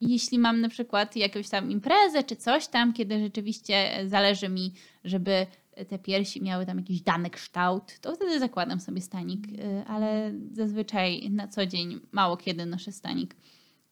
jeśli 0.00 0.38
mam 0.38 0.60
na 0.60 0.68
przykład 0.68 1.16
jakąś 1.16 1.48
tam 1.48 1.70
imprezę 1.70 2.24
czy 2.24 2.36
coś 2.36 2.68
tam, 2.68 2.92
kiedy 2.92 3.20
rzeczywiście 3.20 4.04
zależy 4.06 4.48
mi, 4.48 4.72
żeby 5.04 5.46
te 5.88 5.98
piersi 5.98 6.42
miały 6.42 6.66
tam 6.66 6.78
jakiś 6.78 7.00
dany 7.00 7.30
kształt, 7.30 7.98
to 8.00 8.14
wtedy 8.14 8.38
zakładam 8.38 8.80
sobie 8.80 9.00
stanik, 9.00 9.48
y, 9.48 9.84
ale 9.86 10.32
zazwyczaj 10.52 11.30
na 11.30 11.48
co 11.48 11.66
dzień 11.66 12.00
mało 12.12 12.36
kiedy 12.36 12.66
noszę 12.66 12.92
stanik. 12.92 13.36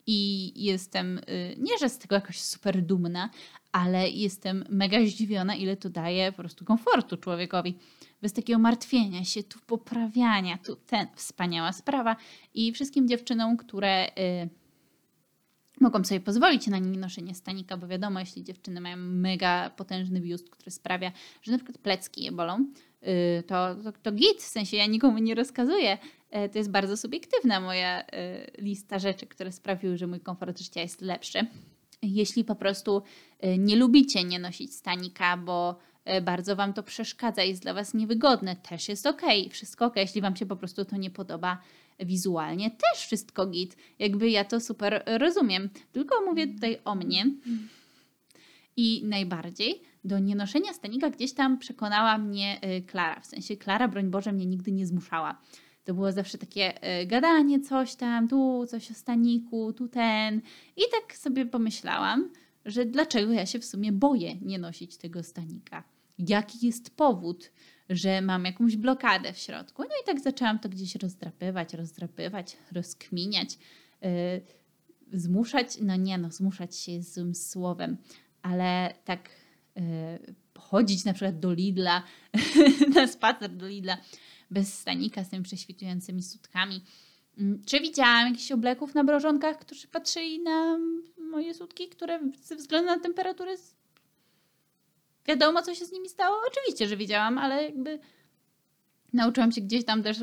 I 0.07 0.53
jestem, 0.65 1.19
y, 1.19 1.57
nie 1.59 1.79
że 1.81 1.89
z 1.89 1.99
tego 1.99 2.15
jakoś 2.15 2.41
super 2.41 2.83
dumna, 2.83 3.31
ale 3.73 4.11
jestem 4.11 4.65
mega 4.69 5.07
zdziwiona, 5.07 5.55
ile 5.55 5.77
to 5.77 5.91
daje 5.91 6.33
po 6.33 6.39
prostu 6.39 6.65
komfortu 6.65 7.17
człowiekowi. 7.17 7.79
Bez 8.23 8.33
takiego 8.33 8.59
martwienia 8.59 9.25
się, 9.25 9.43
tu 9.43 9.59
poprawiania, 9.67 10.59
tu 10.59 10.77
ten, 10.77 11.07
wspaniała 11.15 11.73
sprawa. 11.73 12.17
I 12.55 12.73
wszystkim 12.73 13.09
dziewczynom, 13.09 13.57
które 13.57 14.07
y, 14.09 14.49
mogą 15.81 16.05
sobie 16.05 16.21
pozwolić 16.21 16.67
na 16.67 16.81
noszenie 16.81 17.35
stanika, 17.35 17.77
bo 17.77 17.87
wiadomo, 17.87 18.21
jeśli 18.21 18.45
dziewczyny 18.45 18.81
mają 18.81 18.97
mega 18.97 19.71
potężny 19.71 20.21
biust, 20.21 20.51
który 20.51 20.71
sprawia, 20.71 21.13
że 21.43 21.53
na 21.53 21.59
przykład 21.59 21.79
plecki 21.79 22.25
je 22.25 22.33
bolą, 22.33 22.67
y, 23.03 23.43
to, 23.43 23.75
to, 23.75 23.93
to 24.03 24.13
git, 24.13 24.39
w 24.39 24.47
sensie 24.47 24.77
ja 24.77 24.87
nikomu 24.87 25.19
nie 25.19 25.35
rozkazuję, 25.35 25.99
y, 26.47 26.49
to 26.49 26.59
jest 26.59 26.71
bardzo 26.71 26.97
subiektywna 26.97 27.61
moja 27.61 28.03
y, 28.03 28.07
lista 28.59 28.99
rzeczy, 28.99 29.27
które 29.27 29.53
sprawiły, 29.53 29.99
że 29.99 30.07
mój 30.07 30.21
komfort 30.21 30.59
życia 30.59 30.81
jest 30.81 31.01
lepszy 31.01 31.47
jeśli 32.03 32.45
po 32.45 32.55
prostu 32.55 33.03
y, 33.45 33.59
nie 33.59 33.77
lubicie 33.77 34.25
nie 34.25 34.39
nosić 34.39 34.75
stanika, 34.75 35.37
bo 35.37 35.79
bardzo 36.23 36.57
Wam 36.57 36.73
to 36.73 36.83
przeszkadza, 36.83 37.43
jest 37.43 37.63
dla 37.63 37.75
Was 37.75 37.95
niewygodne, 37.95 38.57
też 38.57 38.89
jest 38.89 39.07
ok, 39.07 39.23
wszystko 39.51 39.87
ok. 39.87 39.97
Jeśli 39.97 40.21
Wam 40.21 40.37
się 40.37 40.47
po 40.47 40.57
prostu 40.57 40.85
to 40.85 40.97
nie 40.97 41.11
podoba 41.11 41.59
wizualnie, 42.01 42.71
też 42.71 43.07
wszystko 43.07 43.47
git. 43.47 43.77
Jakby 43.99 44.31
ja 44.31 44.45
to 44.45 44.61
super 44.61 45.05
rozumiem. 45.07 45.71
Tylko 45.93 46.25
mówię 46.25 46.47
tutaj 46.47 46.79
o 46.85 46.95
mnie. 46.95 47.27
I 48.77 49.03
najbardziej 49.05 49.83
do 50.05 50.19
nienoszenia 50.19 50.73
stanika 50.73 51.11
gdzieś 51.11 51.33
tam 51.33 51.59
przekonała 51.59 52.19
mnie 52.19 52.61
y, 52.65 52.83
Klara. 52.83 53.21
W 53.21 53.27
sensie 53.27 53.57
Klara, 53.57 53.89
broń 53.89 54.11
Boże, 54.11 54.33
mnie 54.33 54.47
nigdy 54.47 54.73
nie 54.73 54.87
zmuszała. 54.87 55.41
To 55.85 55.95
było 55.95 56.13
zawsze 56.13 56.39
takie 56.39 56.83
e, 56.83 57.07
gadanie, 57.07 57.61
coś 57.61 57.95
tam, 57.95 58.29
tu 58.29 58.67
coś 58.69 58.91
o 58.91 58.95
staniku, 58.95 59.73
tu 59.73 59.89
ten. 59.89 60.41
I 60.77 60.83
tak 60.91 61.17
sobie 61.17 61.47
pomyślałam, 61.47 62.31
że 62.65 62.85
dlaczego 62.85 63.33
ja 63.33 63.47
się 63.47 63.59
w 63.59 63.65
sumie 63.65 63.93
boję 63.93 64.37
nie 64.43 64.59
nosić 64.59 64.97
tego 64.97 65.23
stanika. 65.23 65.85
Jaki 66.19 66.67
jest 66.67 66.97
powód, 66.97 67.51
że 67.89 68.21
mam 68.21 68.45
jakąś 68.45 68.77
blokadę 68.77 69.33
w 69.33 69.39
środku? 69.39 69.83
No 69.83 69.89
i 70.03 70.07
tak 70.07 70.21
zaczęłam 70.21 70.59
to 70.59 70.69
gdzieś 70.69 70.95
rozdrapywać, 70.95 71.75
rozdrapywać, 71.75 72.57
rozkminiać, 72.73 73.59
yy, 74.03 74.09
zmuszać. 75.13 75.79
No 75.81 75.97
nie, 75.97 76.19
no, 76.19 76.31
zmuszać 76.31 76.77
się 76.77 76.93
jest 76.93 77.15
złym 77.15 77.35
słowem, 77.35 77.97
ale 78.43 78.95
tak 79.05 79.31
yy, 79.77 79.83
chodzić 80.59 81.05
na 81.05 81.13
przykład 81.13 81.41
do 81.41 81.53
Lidla, 81.53 82.03
na 82.95 83.07
spacer 83.07 83.57
do 83.57 83.69
Lidla 83.69 83.99
bez 84.51 84.79
stanika 84.79 85.25
z 85.25 85.29
tymi 85.29 85.43
prześwitującymi 85.43 86.23
sutkami. 86.23 86.85
Mm, 87.39 87.63
czy 87.65 87.81
widziałam 87.81 88.29
jakichś 88.29 88.53
obleków 88.53 88.95
na 88.95 89.05
brożonkach, 89.05 89.59
którzy 89.59 89.89
patrzyli 89.89 90.41
na 90.43 90.79
moje 91.31 91.55
sutki, 91.55 91.89
które 91.89 92.21
ze 92.43 92.57
względu 92.57 92.87
na 92.87 92.99
temperaturę 92.99 93.57
wiadomo, 95.29 95.63
co 95.63 95.75
się 95.75 95.87
z 95.87 95.93
nimi 95.93 96.09
stało? 96.09 96.37
Oczywiście, 96.49 96.89
że 96.89 96.97
widziałam, 96.97 97.39
ale 97.39 97.63
jakby 97.63 97.99
nauczyłam 99.13 99.53
się 99.53 99.61
gdzieś 99.61 99.85
tam 99.85 100.03
też 100.03 100.17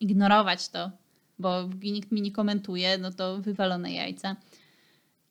ignorować 0.00 0.68
to, 0.68 0.90
bo 1.38 1.68
nikt 1.82 2.12
mi 2.12 2.22
nie 2.22 2.32
komentuje, 2.32 2.98
no 2.98 3.10
to 3.12 3.38
wywalone 3.38 3.92
jajca. 3.92 4.36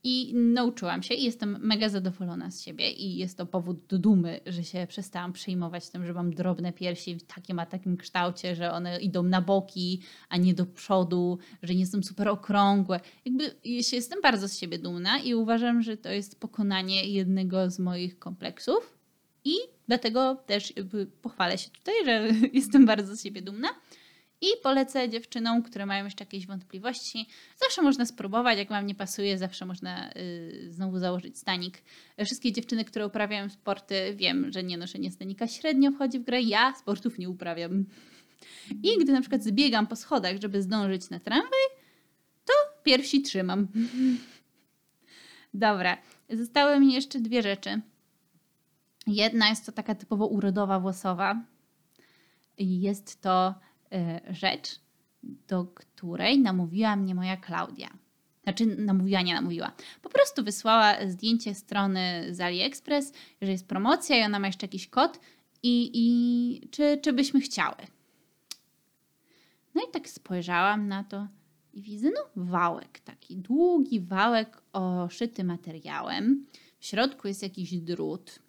I 0.04 0.34
nauczyłam 0.36 1.04
się 1.04 1.14
i 1.14 1.24
jestem 1.24 1.58
mega 1.62 1.90
zadowolona 1.90 2.52
z 2.52 2.62
siebie 2.62 2.92
i 2.92 3.18
jest 3.18 3.38
to 3.38 3.46
powód 3.46 3.86
do 3.88 4.00
dumy, 4.00 4.40
że 4.46 4.64
się 4.64 4.88
przestałam 4.90 5.34
przejmować 5.34 5.90
tym, 5.90 6.06
że 6.06 6.14
mam 6.14 6.34
drobne 6.34 6.74
piersi 6.74 7.16
w 7.16 7.24
takim 7.24 7.60
a 7.60 7.66
takim 7.66 7.98
kształcie, 7.98 8.56
że 8.56 8.72
one 8.72 9.00
idą 9.00 9.24
na 9.24 9.42
boki, 9.42 10.02
a 10.30 10.38
nie 10.38 10.54
do 10.54 10.66
przodu, 10.66 11.38
że 11.64 11.76
nie 11.76 11.88
są 11.88 12.04
super 12.04 12.28
okrągłe. 12.28 13.00
Jakby 13.26 13.56
jestem 13.66 14.22
bardzo 14.22 14.48
z 14.48 14.58
siebie 14.58 14.80
dumna 14.80 15.20
i 15.20 15.34
uważam, 15.34 15.82
że 15.82 15.98
to 15.98 16.10
jest 16.10 16.40
pokonanie 16.40 17.06
jednego 17.06 17.70
z 17.70 17.80
moich 17.80 18.20
kompleksów 18.20 18.98
i 19.46 19.56
dlatego 19.88 20.36
też 20.46 20.74
pochwalę 21.22 21.58
się 21.58 21.70
tutaj, 21.70 21.94
że 22.06 22.28
jestem 22.54 22.86
bardzo 22.86 23.16
z 23.16 23.24
siebie 23.24 23.42
dumna. 23.42 23.68
I 24.42 24.48
polecę 24.64 25.10
dziewczynom, 25.10 25.64
które 25.64 25.86
mają 25.86 26.06
jeszcze 26.06 26.24
jakieś 26.24 26.48
wątpliwości. 26.48 27.28
Zawsze 27.64 27.82
można 27.82 28.06
spróbować, 28.06 28.58
jak 28.58 28.70
Wam 28.70 28.88
nie 28.88 28.96
pasuje, 28.96 29.38
zawsze 29.38 29.66
można 29.66 30.12
y, 30.12 30.68
znowu 30.70 31.00
założyć 31.00 31.38
stanik. 31.38 31.82
Wszystkie 32.26 32.52
dziewczyny, 32.52 32.86
które 32.86 33.08
uprawiają 33.08 33.50
sporty, 33.50 34.16
wiem, 34.16 34.52
że 34.52 34.64
nie 34.64 34.78
noszenie 34.78 35.12
stanika 35.12 35.48
średnio 35.48 35.92
wchodzi 35.92 36.20
w 36.20 36.24
grę. 36.24 36.42
Ja 36.42 36.74
sportów 36.76 37.20
nie 37.20 37.30
uprawiam. 37.30 37.86
I 38.84 38.98
gdy 39.02 39.14
na 39.14 39.22
przykład 39.22 39.44
zbiegam 39.44 39.88
po 39.88 39.96
schodach, 39.96 40.42
żeby 40.42 40.62
zdążyć 40.62 41.10
na 41.10 41.20
tramwaj, 41.20 41.66
to 42.46 42.54
piersi 42.84 43.22
trzymam. 43.22 43.68
Dobra, 45.54 45.98
zostały 46.30 46.80
mi 46.80 46.94
jeszcze 46.94 47.20
dwie 47.20 47.42
rzeczy. 47.42 47.82
Jedna 49.08 49.50
jest 49.50 49.66
to 49.66 49.72
taka 49.72 49.96
typowo 49.96 50.28
urodowa 50.28 50.80
włosowa. 50.80 51.44
Jest 52.58 53.22
to 53.22 53.56
rzecz, 54.30 54.80
do 55.24 55.66
której 55.66 56.40
namówiła 56.40 56.96
mnie 56.96 57.16
moja 57.16 57.38
Klaudia. 57.38 57.90
Znaczy, 58.44 58.66
namówiła, 58.66 59.22
nie 59.22 59.34
namówiła. 59.34 59.72
Po 60.02 60.10
prostu 60.10 60.44
wysłała 60.44 61.08
zdjęcie 61.08 61.56
strony 61.56 62.28
z 62.32 62.42
AliExpress, 62.42 63.14
że 63.42 63.52
jest 63.52 63.68
promocja 63.68 64.18
i 64.18 64.24
ona 64.24 64.40
ma 64.40 64.48
jeszcze 64.48 64.66
jakiś 64.66 64.88
kod 64.88 65.20
i, 65.64 65.92
i 65.94 66.70
czy, 66.70 67.00
czy 67.02 67.14
byśmy 67.14 67.42
chciały. 67.42 67.76
No 69.76 69.82
i 69.90 69.92
tak 69.92 70.10
spojrzałam 70.10 70.88
na 70.88 71.04
to 71.04 71.28
i 71.74 71.82
widzę, 71.82 72.10
no 72.10 72.44
wałek, 72.44 73.00
taki 73.00 73.38
długi 73.38 74.00
wałek 74.00 74.62
oszyty 74.74 75.44
materiałem. 75.44 76.46
W 76.80 76.86
środku 76.86 77.28
jest 77.28 77.44
jakiś 77.44 77.78
drut, 77.78 78.40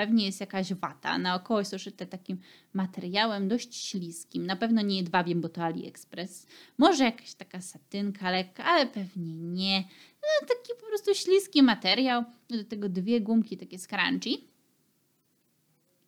Pewnie 0.00 0.26
jest 0.26 0.40
jakaś 0.40 0.74
wata. 0.74 1.18
Naokoło 1.18 1.60
jest 1.60 1.74
oszyte 1.74 2.06
takim 2.06 2.38
materiałem 2.72 3.48
dość 3.48 3.74
śliskim. 3.74 4.46
Na 4.46 4.56
pewno 4.56 4.82
nie 4.82 4.96
jedwabiem, 4.96 5.40
bo 5.40 5.48
to 5.48 5.64
AliExpress. 5.64 6.46
Może 6.78 7.04
jakaś 7.04 7.34
taka 7.34 7.60
satynka 7.60 8.30
lekka, 8.30 8.64
ale 8.64 8.86
pewnie 8.86 9.34
nie. 9.34 9.80
No, 10.22 10.48
taki 10.48 10.80
po 10.80 10.86
prostu 10.86 11.14
śliski 11.14 11.62
materiał. 11.62 12.24
Do 12.48 12.64
tego 12.64 12.88
dwie 12.88 13.20
gumki 13.20 13.56
takie 13.56 13.78
scrunchy. 13.78 14.30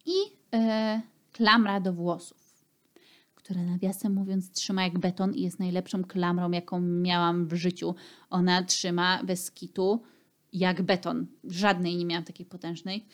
I 0.07 0.17
e, 0.55 1.01
klamra 1.33 1.81
do 1.81 1.93
włosów, 1.93 2.65
która 3.35 3.63
nawiasem 3.63 4.15
mówiąc 4.15 4.53
trzyma 4.53 4.85
jak 4.85 4.99
beton 4.99 5.35
i 5.35 5.43
jest 5.43 5.59
najlepszą 5.59 6.05
klamrą, 6.05 6.51
jaką 6.51 6.81
miałam 6.81 7.47
w 7.47 7.55
życiu. 7.55 7.95
Ona 8.31 8.63
trzyma 8.63 9.25
bez 9.25 9.51
kitu 9.51 10.03
jak 10.53 10.83
beton. 10.83 11.27
Żadnej 11.45 11.97
nie 11.97 12.07
miałam 12.07 12.25
takiej 12.25 12.47
potężnej. 12.47 13.07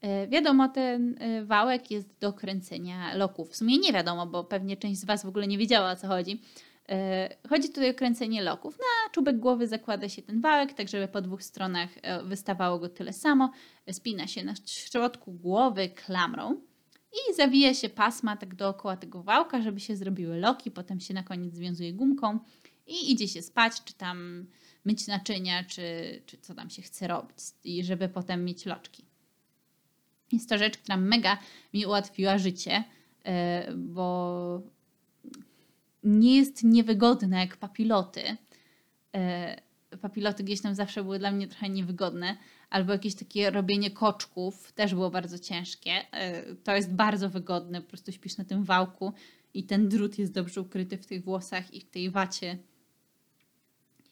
E, 0.00 0.28
wiadomo, 0.28 0.68
ten 0.68 1.16
e, 1.18 1.44
wałek 1.44 1.90
jest 1.90 2.18
do 2.20 2.32
kręcenia 2.32 3.14
loków. 3.14 3.50
W 3.50 3.56
sumie 3.56 3.78
nie 3.78 3.92
wiadomo, 3.92 4.26
bo 4.26 4.44
pewnie 4.44 4.76
część 4.76 5.00
z 5.00 5.04
Was 5.04 5.24
w 5.24 5.28
ogóle 5.28 5.46
nie 5.46 5.58
wiedziała 5.58 5.90
o 5.90 5.96
co 5.96 6.06
chodzi. 6.06 6.40
E, 6.88 7.28
chodzi 7.48 7.68
tutaj 7.68 7.90
o 7.90 7.94
kręcenie 7.94 8.42
loków. 8.42 8.78
Na 8.78 9.12
czubek 9.12 9.38
głowy 9.38 9.68
zakłada 9.68 10.08
się 10.08 10.22
ten 10.22 10.40
wałek, 10.40 10.72
tak 10.72 10.88
żeby 10.88 11.08
po 11.08 11.20
dwóch 11.20 11.42
stronach 11.42 11.88
wystawało 12.24 12.78
go 12.78 12.88
tyle 12.88 13.12
samo. 13.12 13.50
Spina 13.90 14.26
się 14.26 14.44
na 14.44 14.54
środku 14.66 15.32
głowy 15.32 15.88
klamrą 15.88 16.60
i 17.12 17.34
zawija 17.34 17.74
się 17.74 17.88
pasma 17.88 18.36
tak 18.36 18.54
dookoła 18.54 18.96
tego 18.96 19.22
wałka, 19.22 19.62
żeby 19.62 19.80
się 19.80 19.96
zrobiły 19.96 20.38
loki. 20.38 20.70
Potem 20.70 21.00
się 21.00 21.14
na 21.14 21.22
koniec 21.22 21.54
związuje 21.54 21.92
gumką 21.92 22.38
i 22.86 23.12
idzie 23.12 23.28
się 23.28 23.42
spać, 23.42 23.84
czy 23.84 23.94
tam 23.94 24.46
myć 24.84 25.06
naczynia, 25.06 25.64
czy, 25.64 25.82
czy 26.26 26.38
co 26.38 26.54
tam 26.54 26.70
się 26.70 26.82
chce 26.82 27.08
robić, 27.08 27.38
i 27.64 27.84
żeby 27.84 28.08
potem 28.08 28.44
mieć 28.44 28.66
loczki. 28.66 29.09
Jest 30.32 30.48
to 30.48 30.58
rzecz, 30.58 30.78
która 30.78 30.96
mega 30.96 31.38
mi 31.74 31.86
ułatwiła 31.86 32.38
życie, 32.38 32.84
e, 33.24 33.74
bo 33.74 34.62
nie 36.04 36.36
jest 36.36 36.64
niewygodne 36.64 37.38
jak 37.38 37.56
papiloty. 37.56 38.36
E, 39.14 39.60
papiloty 40.00 40.44
gdzieś 40.44 40.60
tam 40.60 40.74
zawsze 40.74 41.02
były 41.02 41.18
dla 41.18 41.30
mnie 41.30 41.48
trochę 41.48 41.68
niewygodne, 41.68 42.36
albo 42.70 42.92
jakieś 42.92 43.14
takie 43.14 43.50
robienie 43.50 43.90
koczków 43.90 44.72
też 44.72 44.94
było 44.94 45.10
bardzo 45.10 45.38
ciężkie. 45.38 45.92
E, 46.12 46.54
to 46.54 46.76
jest 46.76 46.92
bardzo 46.92 47.30
wygodne, 47.30 47.80
po 47.80 47.88
prostu 47.88 48.12
śpisz 48.12 48.36
na 48.36 48.44
tym 48.44 48.64
wałku 48.64 49.12
i 49.54 49.64
ten 49.64 49.88
drut 49.88 50.18
jest 50.18 50.32
dobrze 50.32 50.60
ukryty 50.60 50.98
w 50.98 51.06
tych 51.06 51.24
włosach 51.24 51.74
i 51.74 51.80
w 51.80 51.90
tej 51.90 52.10
wacie 52.10 52.58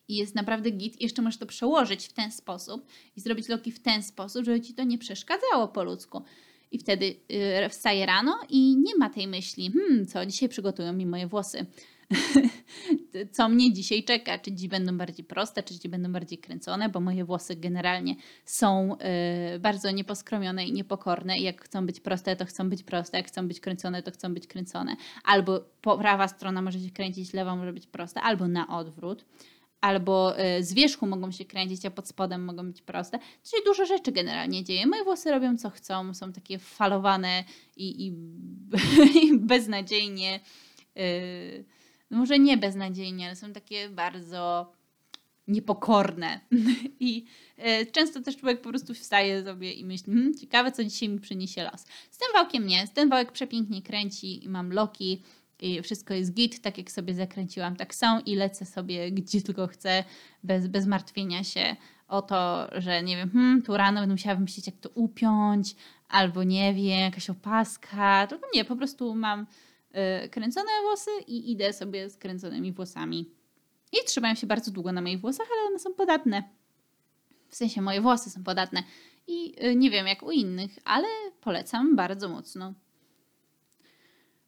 i 0.09 0.17
jest 0.17 0.35
naprawdę 0.35 0.71
git. 0.71 1.01
Jeszcze 1.01 1.23
możesz 1.23 1.39
to 1.39 1.47
przełożyć 1.47 2.07
w 2.07 2.13
ten 2.13 2.33
sposób 2.33 2.87
i 3.17 3.21
zrobić 3.21 3.49
loki 3.49 3.73
w 3.73 3.81
ten 3.81 4.03
sposób, 4.03 4.45
żeby 4.45 4.61
ci 4.61 4.75
to 4.75 4.85
nie 4.85 4.99
przeszkadzało 4.99 5.69
po 5.69 5.85
ludzku. 5.85 6.23
I 6.71 6.79
wtedy 6.79 7.17
yy, 7.29 8.07
rano 8.07 8.41
i 8.49 8.77
nie 8.77 8.97
ma 8.97 9.11
tej 9.11 9.27
myśli, 9.27 9.73
hmm, 9.73 10.07
co 10.07 10.27
dzisiaj 10.27 10.49
przygotują 10.49 10.93
mi 10.93 11.07
moje 11.07 11.27
włosy. 11.27 11.67
co 13.33 13.49
mnie 13.49 13.73
dzisiaj 13.73 14.05
czeka? 14.05 14.39
Czy 14.39 14.53
dziś 14.53 14.69
będą 14.69 14.99
bardziej 14.99 15.25
proste, 15.25 15.63
czy 15.63 15.75
dziś 15.75 15.89
będą 15.89 16.13
bardziej 16.13 16.39
kręcone, 16.39 16.89
bo 16.89 17.01
moje 17.01 17.25
włosy 17.25 17.57
generalnie 17.57 18.17
są 18.45 18.97
yy, 19.53 19.59
bardzo 19.59 19.91
nieposkromione 19.91 20.67
i 20.67 20.73
niepokorne. 20.73 21.39
I 21.39 21.43
jak 21.43 21.65
chcą 21.65 21.87
być 21.87 22.01
proste, 22.01 22.37
to 22.37 22.45
chcą 22.45 22.71
być 22.71 22.83
proste, 22.83 23.17
jak 23.17 23.27
chcą 23.27 23.49
być 23.49 23.61
kręcone, 23.61 24.03
to 24.03 24.11
chcą 24.11 24.35
być 24.35 24.47
kręcone. 24.47 24.97
Albo 25.25 25.61
prawa 25.81 26.29
strona 26.29 26.63
może 26.63 26.81
się 26.81 26.91
kręcić, 26.91 27.33
lewa 27.33 27.57
może 27.57 27.73
być 27.73 27.87
prosta, 27.87 28.23
albo 28.23 28.49
na 28.49 28.79
odwrót 28.79 29.25
albo 29.81 30.41
y, 30.41 30.65
z 30.65 30.75
wierzchu 30.75 31.07
mogą 31.07 31.31
się 31.31 31.45
kręcić, 31.45 31.87
a 31.87 31.91
pod 31.91 32.09
spodem 32.09 32.45
mogą 32.45 32.67
być 32.67 32.83
proste. 32.83 33.19
To 33.19 33.57
się 33.57 33.63
dużo 33.65 33.87
rzeczy 33.87 34.13
generalnie 34.13 34.65
dzieje. 34.65 34.87
Moje 34.87 35.05
włosy 35.05 35.31
robią 35.31 35.57
co 35.57 35.71
chcą, 35.71 36.15
są 36.15 36.33
takie 36.33 36.59
falowane 36.59 37.45
i, 37.77 38.07
i, 38.07 38.13
i 39.25 39.39
beznadziejnie, 39.39 40.41
yy, 40.95 41.65
może 42.11 42.39
nie 42.39 42.57
beznadziejnie, 42.57 43.27
ale 43.27 43.37
są 43.37 43.53
takie 43.53 43.89
bardzo 43.89 44.73
niepokorne. 45.49 46.41
I 47.01 47.25
y, 47.59 47.87
często 47.87 48.21
też 48.21 48.37
człowiek 48.37 48.61
po 48.61 48.69
prostu 48.69 48.95
wstaje 48.95 49.45
sobie 49.45 49.73
i 49.73 49.85
myśli, 49.85 50.13
hm, 50.13 50.35
ciekawe 50.41 50.73
co 50.73 50.85
dzisiaj 50.85 51.09
mi 51.09 51.21
przyniesie 51.21 51.63
los. 51.63 51.87
Z 52.11 52.19
tym 52.19 52.29
wałkiem 52.33 52.67
nie, 52.67 52.89
ten 52.89 53.09
wałek 53.09 53.33
przepięknie 53.33 53.83
kręci 53.83 54.45
i 54.45 54.49
mam 54.49 54.73
loki, 54.73 55.23
i 55.61 55.83
wszystko 55.83 56.15
jest 56.15 56.35
git, 56.35 56.63
tak 56.63 56.79
jak 56.79 56.91
sobie 56.91 57.15
zakręciłam, 57.15 57.77
tak 57.77 57.95
są 57.95 58.21
i 58.21 58.35
lecę 58.35 58.67
sobie 58.67 59.13
gdzie 59.13 59.43
tylko 59.43 59.67
chcę, 59.67 60.05
bez, 60.43 60.67
bez 60.67 60.87
martwienia 60.87 61.45
się 61.45 61.77
o 62.09 62.23
to, 62.23 62.69
że 62.73 63.03
nie 63.03 63.17
wiem, 63.17 63.31
hmm, 63.31 63.63
tu 63.63 63.77
rano 63.77 64.01
będę 64.01 64.15
musiała 64.15 64.35
wymyślić, 64.35 64.67
jak 64.67 64.77
to 64.77 64.89
upiąć, 64.95 65.77
albo 66.09 66.45
nie 66.45 66.75
wiem, 66.75 67.01
jakaś 67.01 67.31
opaska, 67.31 68.27
tylko 68.27 68.47
nie, 68.55 68.65
po 68.65 68.77
prostu 68.77 69.15
mam 69.15 69.47
y, 70.25 70.29
kręcone 70.29 70.71
włosy 70.83 71.11
i 71.27 71.53
idę 71.53 71.73
sobie 71.73 72.11
z 72.11 72.17
kręconymi 72.17 72.73
włosami. 72.73 73.31
I 73.93 73.97
trzymają 74.07 74.35
się 74.35 74.47
bardzo 74.47 74.71
długo 74.71 74.93
na 74.93 75.01
moich 75.01 75.21
włosach, 75.21 75.47
ale 75.53 75.69
one 75.69 75.79
są 75.79 75.95
podatne. 75.95 76.43
W 77.49 77.57
sensie 77.57 77.83
moje 77.83 78.01
włosy 78.01 78.31
są 78.31 78.45
podatne. 78.45 78.83
I 79.27 79.55
y, 79.65 79.77
nie 79.77 79.91
wiem 79.91 80.07
jak 80.07 80.23
u 80.23 80.31
innych, 80.31 80.79
ale 80.85 81.07
polecam 81.41 81.97
bardzo 81.97 82.29
mocno. 82.29 82.75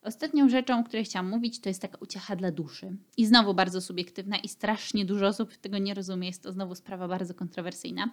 Ostatnią 0.02 0.48
rzeczą, 0.48 0.80
o 0.80 0.84
której 0.84 1.04
chciałam 1.04 1.28
mówić, 1.28 1.60
to 1.60 1.68
jest 1.68 1.82
taka 1.82 1.98
uciecha 2.00 2.36
dla 2.36 2.50
duszy. 2.50 2.96
I 3.16 3.26
znowu 3.26 3.54
bardzo 3.54 3.80
subiektywna 3.80 4.38
i 4.38 4.48
strasznie 4.48 5.04
dużo 5.04 5.26
osób 5.26 5.56
tego 5.56 5.78
nie 5.78 5.94
rozumie. 5.94 6.28
Jest 6.28 6.42
to 6.42 6.52
znowu 6.52 6.74
sprawa 6.74 7.08
bardzo 7.08 7.34
kontrowersyjna. 7.34 8.10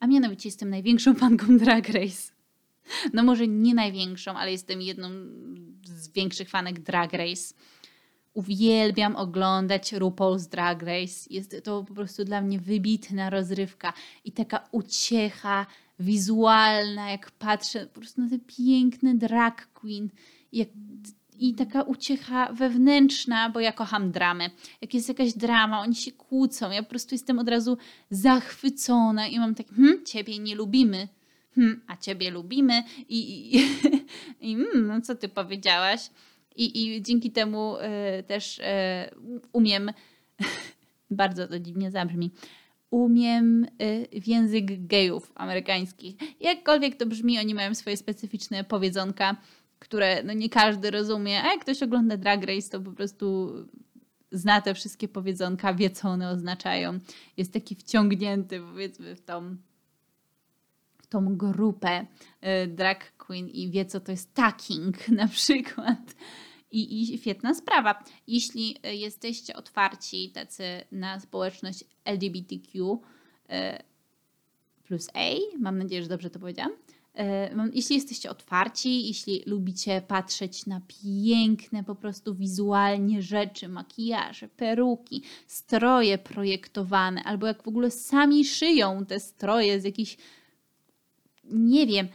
A 0.00 0.06
mianowicie 0.06 0.48
jestem 0.48 0.70
największą 0.70 1.14
fanką 1.24 1.58
Drag 1.58 1.88
Race. 1.88 2.32
No 3.12 3.22
może 3.22 3.48
nie 3.48 3.74
największą, 3.74 4.32
ale 4.32 4.52
jestem 4.52 4.82
jedną 4.82 5.08
z 5.84 6.08
większych 6.08 6.50
fanek 6.50 6.80
Drag 6.80 7.12
Race. 7.12 7.54
Uwielbiam 8.34 9.16
oglądać 9.16 9.92
RuPaul's 9.92 10.48
Drag 10.48 10.82
Race. 10.82 11.26
Jest 11.30 11.56
to 11.64 11.84
po 11.84 11.94
prostu 11.94 12.24
dla 12.24 12.40
mnie 12.40 12.58
wybitna 12.58 13.30
rozrywka 13.30 13.92
i 14.24 14.32
taka 14.32 14.68
uciecha 14.72 15.66
wizualna, 15.98 17.10
jak 17.10 17.30
patrzę 17.30 17.86
po 17.86 18.00
prostu 18.00 18.20
na 18.20 18.30
te 18.30 18.38
piękne 18.38 19.14
drag 19.14 19.66
queen 19.72 20.08
jak, 20.52 20.68
i 21.38 21.54
taka 21.54 21.82
uciecha 21.82 22.52
wewnętrzna, 22.52 23.50
bo 23.50 23.60
ja 23.60 23.72
kocham 23.72 24.12
dramę. 24.12 24.50
Jak 24.80 24.94
jest 24.94 25.08
jakaś 25.08 25.32
drama, 25.32 25.80
oni 25.80 25.94
się 25.94 26.12
kłócą, 26.12 26.70
ja 26.70 26.82
po 26.82 26.88
prostu 26.88 27.14
jestem 27.14 27.38
od 27.38 27.48
razu 27.48 27.78
zachwycona 28.10 29.28
i 29.28 29.38
mam 29.38 29.54
tak, 29.54 29.66
hm, 29.68 30.04
ciebie 30.04 30.38
nie 30.38 30.54
lubimy, 30.54 31.08
hm, 31.54 31.80
a 31.86 31.96
ciebie 31.96 32.30
lubimy 32.30 32.82
i, 33.08 33.56
i, 33.56 33.60
i 34.50 34.56
hmm, 34.56 34.86
no 34.86 35.00
co 35.00 35.14
ty 35.14 35.28
powiedziałaś? 35.28 36.10
I, 36.56 36.96
i 36.96 37.02
dzięki 37.02 37.30
temu 37.30 37.76
y, 37.76 38.22
też 38.22 38.58
y, 38.58 38.62
umiem, 39.52 39.92
bardzo 41.10 41.48
to 41.48 41.58
dziwnie 41.58 41.90
zabrzmi, 41.90 42.30
umiem 42.90 43.64
y, 43.64 44.06
język 44.26 44.86
gejów 44.86 45.32
amerykańskich. 45.34 46.16
Jakkolwiek 46.40 46.96
to 46.96 47.06
brzmi, 47.06 47.38
oni 47.38 47.54
mają 47.54 47.74
swoje 47.74 47.96
specyficzne 47.96 48.64
powiedzonka, 48.64 49.36
które 49.82 50.22
no 50.22 50.32
nie 50.32 50.48
każdy 50.48 50.90
rozumie, 50.90 51.42
a 51.42 51.52
jak 51.52 51.60
ktoś 51.60 51.82
ogląda 51.82 52.16
Drag 52.16 52.44
Race, 52.44 52.68
to 52.70 52.80
po 52.80 52.92
prostu 52.92 53.52
zna 54.32 54.60
te 54.60 54.74
wszystkie 54.74 55.08
powiedzonka, 55.08 55.74
wie 55.74 55.90
co 55.90 56.08
one 56.08 56.30
oznaczają. 56.30 56.98
Jest 57.36 57.52
taki 57.52 57.74
wciągnięty 57.74 58.60
powiedzmy 58.60 59.16
w 59.16 59.20
tą, 59.20 59.56
w 61.02 61.06
tą 61.06 61.36
grupę 61.36 62.06
y, 62.64 62.66
drag 62.66 63.16
queen 63.16 63.48
i 63.48 63.70
wie 63.70 63.84
co 63.84 64.00
to 64.00 64.12
jest 64.12 64.34
taking 64.34 65.08
na 65.22 65.28
przykład. 65.28 66.14
I, 66.70 67.12
I 67.14 67.18
świetna 67.18 67.54
sprawa. 67.54 68.04
Jeśli 68.26 68.76
y, 68.86 68.94
jesteście 68.94 69.56
otwarci 69.56 70.30
tacy 70.30 70.64
na 70.92 71.20
społeczność 71.20 71.84
LGBTQ 72.04 72.92
y, 72.92 73.82
plus 74.84 75.08
A, 75.14 75.58
mam 75.58 75.78
nadzieję, 75.78 76.02
że 76.02 76.08
dobrze 76.08 76.30
to 76.30 76.38
powiedziałam, 76.38 76.72
jeśli 77.72 77.96
jesteście 77.96 78.30
otwarci, 78.30 79.06
jeśli 79.06 79.42
lubicie 79.46 80.02
patrzeć 80.08 80.66
na 80.66 80.80
piękne 80.80 81.84
po 81.84 81.94
prostu 81.94 82.34
wizualnie 82.34 83.22
rzeczy, 83.22 83.68
makijaże, 83.68 84.48
peruki, 84.48 85.22
stroje 85.46 86.18
projektowane, 86.18 87.22
albo 87.24 87.46
jak 87.46 87.62
w 87.62 87.68
ogóle 87.68 87.90
sami 87.90 88.44
szyją 88.44 89.06
te 89.06 89.20
stroje 89.20 89.80
z 89.80 89.84
jakichś, 89.84 90.16
nie 91.44 91.86
wiem, 91.86 92.08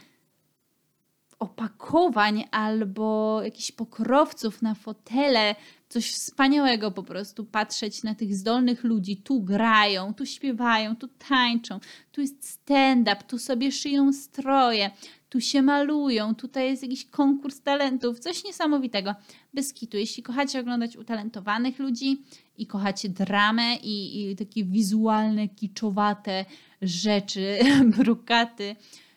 opakowań 1.39 2.43
albo 2.51 3.39
jakichś 3.43 3.71
pokrowców 3.71 4.61
na 4.61 4.75
fotele, 4.75 5.55
coś 5.89 6.11
wspaniałego 6.11 6.91
po 6.91 7.03
prostu 7.03 7.45
patrzeć 7.45 8.03
na 8.03 8.15
tych 8.15 8.35
zdolnych 8.35 8.83
ludzi. 8.83 9.17
Tu 9.17 9.41
grają, 9.41 10.13
tu 10.13 10.25
śpiewają, 10.25 10.95
tu 10.95 11.07
tańczą, 11.07 11.79
tu 12.11 12.21
jest 12.21 12.49
stand-up, 12.49 13.23
tu 13.27 13.39
sobie 13.39 13.71
szyją 13.71 14.13
stroje, 14.13 14.91
tu 15.29 15.41
się 15.41 15.61
malują, 15.61 16.35
tutaj 16.35 16.69
jest 16.69 16.83
jakiś 16.83 17.05
konkurs 17.05 17.61
talentów, 17.61 18.19
coś 18.19 18.43
niesamowitego. 18.43 19.15
Bez 19.53 19.73
kitu. 19.73 19.97
Jeśli 19.97 20.23
kochacie 20.23 20.59
oglądać 20.59 20.97
utalentowanych 20.97 21.79
ludzi 21.79 22.21
i 22.57 22.67
kochacie 22.67 23.09
dramę 23.09 23.75
i, 23.75 24.21
i 24.31 24.35
takie 24.35 24.65
wizualne, 24.65 25.47
kiczowate 25.47 26.45
rzeczy, 26.81 27.59
brukaty, 27.97 28.75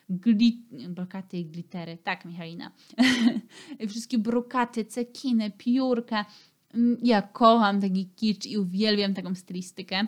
gli, 0.09 0.63
brokaty 0.89 1.37
i 1.37 1.45
glitery. 1.45 1.97
Tak, 2.03 2.25
Michalina. 2.25 2.71
Wszystkie 3.89 4.17
brokaty, 4.17 4.85
cekiny, 4.85 5.51
piórka. 5.57 6.25
Mm, 6.73 6.97
ja 7.03 7.21
kocham 7.21 7.81
taki 7.81 8.09
kicz 8.15 8.45
i 8.45 8.57
uwielbiam 8.57 9.13
taką 9.13 9.35
stylistykę. 9.35 10.07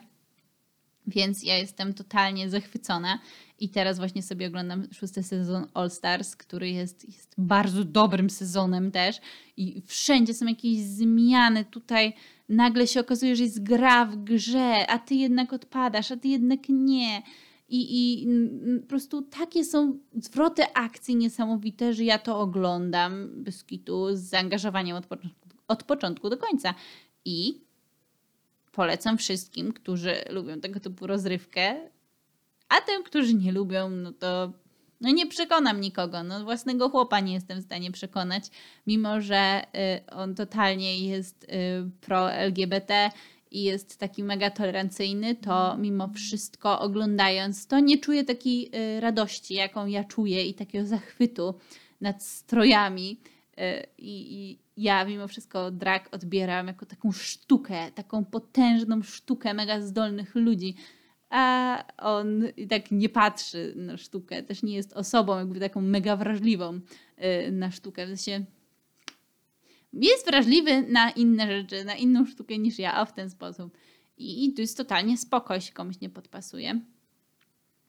Więc 1.07 1.43
ja 1.43 1.57
jestem 1.57 1.93
totalnie 1.93 2.49
zachwycona. 2.49 3.19
I 3.59 3.69
teraz 3.69 3.97
właśnie 3.97 4.23
sobie 4.23 4.47
oglądam 4.47 4.87
szósty 4.93 5.23
sezon 5.23 5.67
All 5.73 5.89
Stars, 5.89 6.35
który 6.35 6.69
jest, 6.69 7.05
jest 7.05 7.35
bardzo 7.37 7.83
dobrym 7.83 8.29
sezonem 8.29 8.91
też. 8.91 9.21
I 9.57 9.81
wszędzie 9.85 10.33
są 10.33 10.45
jakieś 10.45 10.79
zmiany. 10.79 11.65
Tutaj 11.65 12.13
nagle 12.49 12.87
się 12.87 12.99
okazuje, 12.99 13.35
że 13.35 13.43
jest 13.43 13.63
gra 13.63 14.05
w 14.05 14.23
grze, 14.23 14.87
a 14.87 14.99
ty 14.99 15.15
jednak 15.15 15.53
odpadasz, 15.53 16.11
a 16.11 16.17
ty 16.17 16.27
jednak 16.27 16.69
nie. 16.69 17.21
i, 17.69 18.23
i 18.23 18.27
po 18.81 18.87
prostu 18.87 19.21
takie 19.21 19.63
są 19.65 19.99
zwroty 20.15 20.63
akcji 20.73 21.15
niesamowite, 21.15 21.93
że 21.93 22.03
ja 22.03 22.19
to 22.19 22.39
oglądam 22.39 23.43
bez 23.43 23.63
kitu 23.63 24.15
z 24.15 24.19
zaangażowaniem 24.19 24.97
od 24.97 25.05
początku, 25.05 25.42
od 25.67 25.83
początku 25.83 26.29
do 26.29 26.37
końca. 26.37 26.73
I 27.25 27.61
polecam 28.71 29.17
wszystkim, 29.17 29.73
którzy 29.73 30.15
lubią 30.29 30.59
tego 30.59 30.79
typu 30.79 31.07
rozrywkę, 31.07 31.89
a 32.69 32.81
tym, 32.81 33.03
którzy 33.03 33.33
nie 33.33 33.51
lubią, 33.51 33.89
no 33.89 34.11
to 34.11 34.51
no 35.03 35.11
nie 35.11 35.27
przekonam 35.27 35.81
nikogo. 35.81 36.23
No 36.23 36.43
własnego 36.43 36.89
chłopa 36.89 37.19
nie 37.19 37.33
jestem 37.33 37.61
w 37.61 37.65
stanie 37.65 37.91
przekonać, 37.91 38.43
mimo 38.87 39.21
że 39.21 39.61
y, 40.07 40.11
on 40.11 40.35
totalnie 40.35 41.07
jest 41.07 41.43
y, 41.43 41.47
pro 42.01 42.33
LGBT 42.33 43.11
i 43.51 43.63
jest 43.63 43.97
taki 43.97 44.23
mega 44.23 44.49
tolerancyjny, 44.49 45.35
to 45.35 45.77
mimo 45.77 46.07
wszystko 46.07 46.79
oglądając 46.79 47.67
to 47.67 47.79
nie 47.79 47.97
czuję 47.97 48.23
takiej 48.23 48.69
y, 48.97 48.99
radości, 48.99 49.53
jaką 49.53 49.85
ja 49.85 50.03
czuję 50.03 50.45
i 50.45 50.53
takiego 50.53 50.85
zachwytu 50.87 51.53
nad 52.01 52.23
strojami. 52.23 53.19
I, 53.97 54.41
I, 54.41 54.59
ja 54.77 55.05
mimo 55.05 55.27
wszystko 55.27 55.71
drag 55.71 56.09
odbieram 56.11 56.67
jako 56.67 56.85
taką 56.85 57.11
sztukę, 57.11 57.91
taką 57.91 58.25
potężną 58.25 59.03
sztukę 59.03 59.53
mega 59.53 59.81
zdolnych 59.81 60.35
ludzi, 60.35 60.75
a 61.29 61.83
on 61.97 62.43
tak 62.69 62.91
nie 62.91 63.09
patrzy 63.09 63.73
na 63.75 63.97
sztukę, 63.97 64.43
też 64.43 64.63
nie 64.63 64.75
jest 64.75 64.93
osobą 64.93 65.37
jakby 65.37 65.59
taką 65.59 65.81
mega 65.81 66.15
wrażliwą 66.15 66.79
y, 67.47 67.51
na 67.51 67.71
sztukę. 67.71 68.05
W 68.05 68.09
sensie 68.09 68.45
jest 69.93 70.25
wrażliwy 70.25 70.81
na 70.81 71.11
inne 71.11 71.47
rzeczy, 71.47 71.85
na 71.85 71.95
inną 71.95 72.25
sztukę 72.25 72.57
niż 72.57 72.79
ja, 72.79 72.93
a 72.93 73.05
w 73.05 73.13
ten 73.13 73.29
sposób. 73.29 73.77
I, 74.17 74.45
i 74.45 74.53
to 74.53 74.61
jest 74.61 74.77
totalnie 74.77 75.17
spoko, 75.17 75.55
jeśli 75.55 75.73
komuś 75.73 75.99
nie 76.01 76.09
podpasuje. 76.09 76.81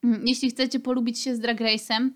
Mm, 0.04 0.28
jeśli 0.28 0.50
chcecie 0.50 0.80
polubić 0.80 1.18
się 1.18 1.36
z 1.36 1.40
Drag 1.40 1.60
Race'em, 1.60 2.10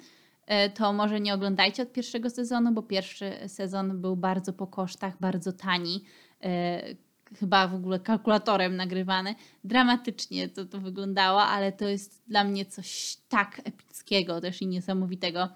to 0.75 0.93
może 0.93 1.21
nie 1.21 1.35
oglądajcie 1.35 1.83
od 1.83 1.93
pierwszego 1.93 2.31
sezonu, 2.31 2.73
bo 2.73 2.83
pierwszy 2.83 3.33
sezon 3.47 4.01
był 4.01 4.17
bardzo 4.17 4.53
po 4.53 4.67
kosztach, 4.67 5.21
bardzo 5.21 5.53
tani 5.53 6.05
y, 6.45 6.97
chyba 7.37 7.69
w 7.69 7.75
ogóle 7.75 8.01
kalkulatorem 8.01 8.77
nagrywany. 8.77 9.35
Dramatycznie 9.65 10.49
to, 10.49 10.65
to 10.65 10.81
wyglądało, 10.81 11.43
ale 11.43 11.73
to 11.73 11.89
jest 11.89 12.23
dla 12.29 12.45
mnie 12.45 12.67
coś 12.67 13.17
tak 13.29 13.61
epickiego 13.65 14.41
też 14.41 14.63
i 14.63 14.67
niesamowitego, 14.67 15.49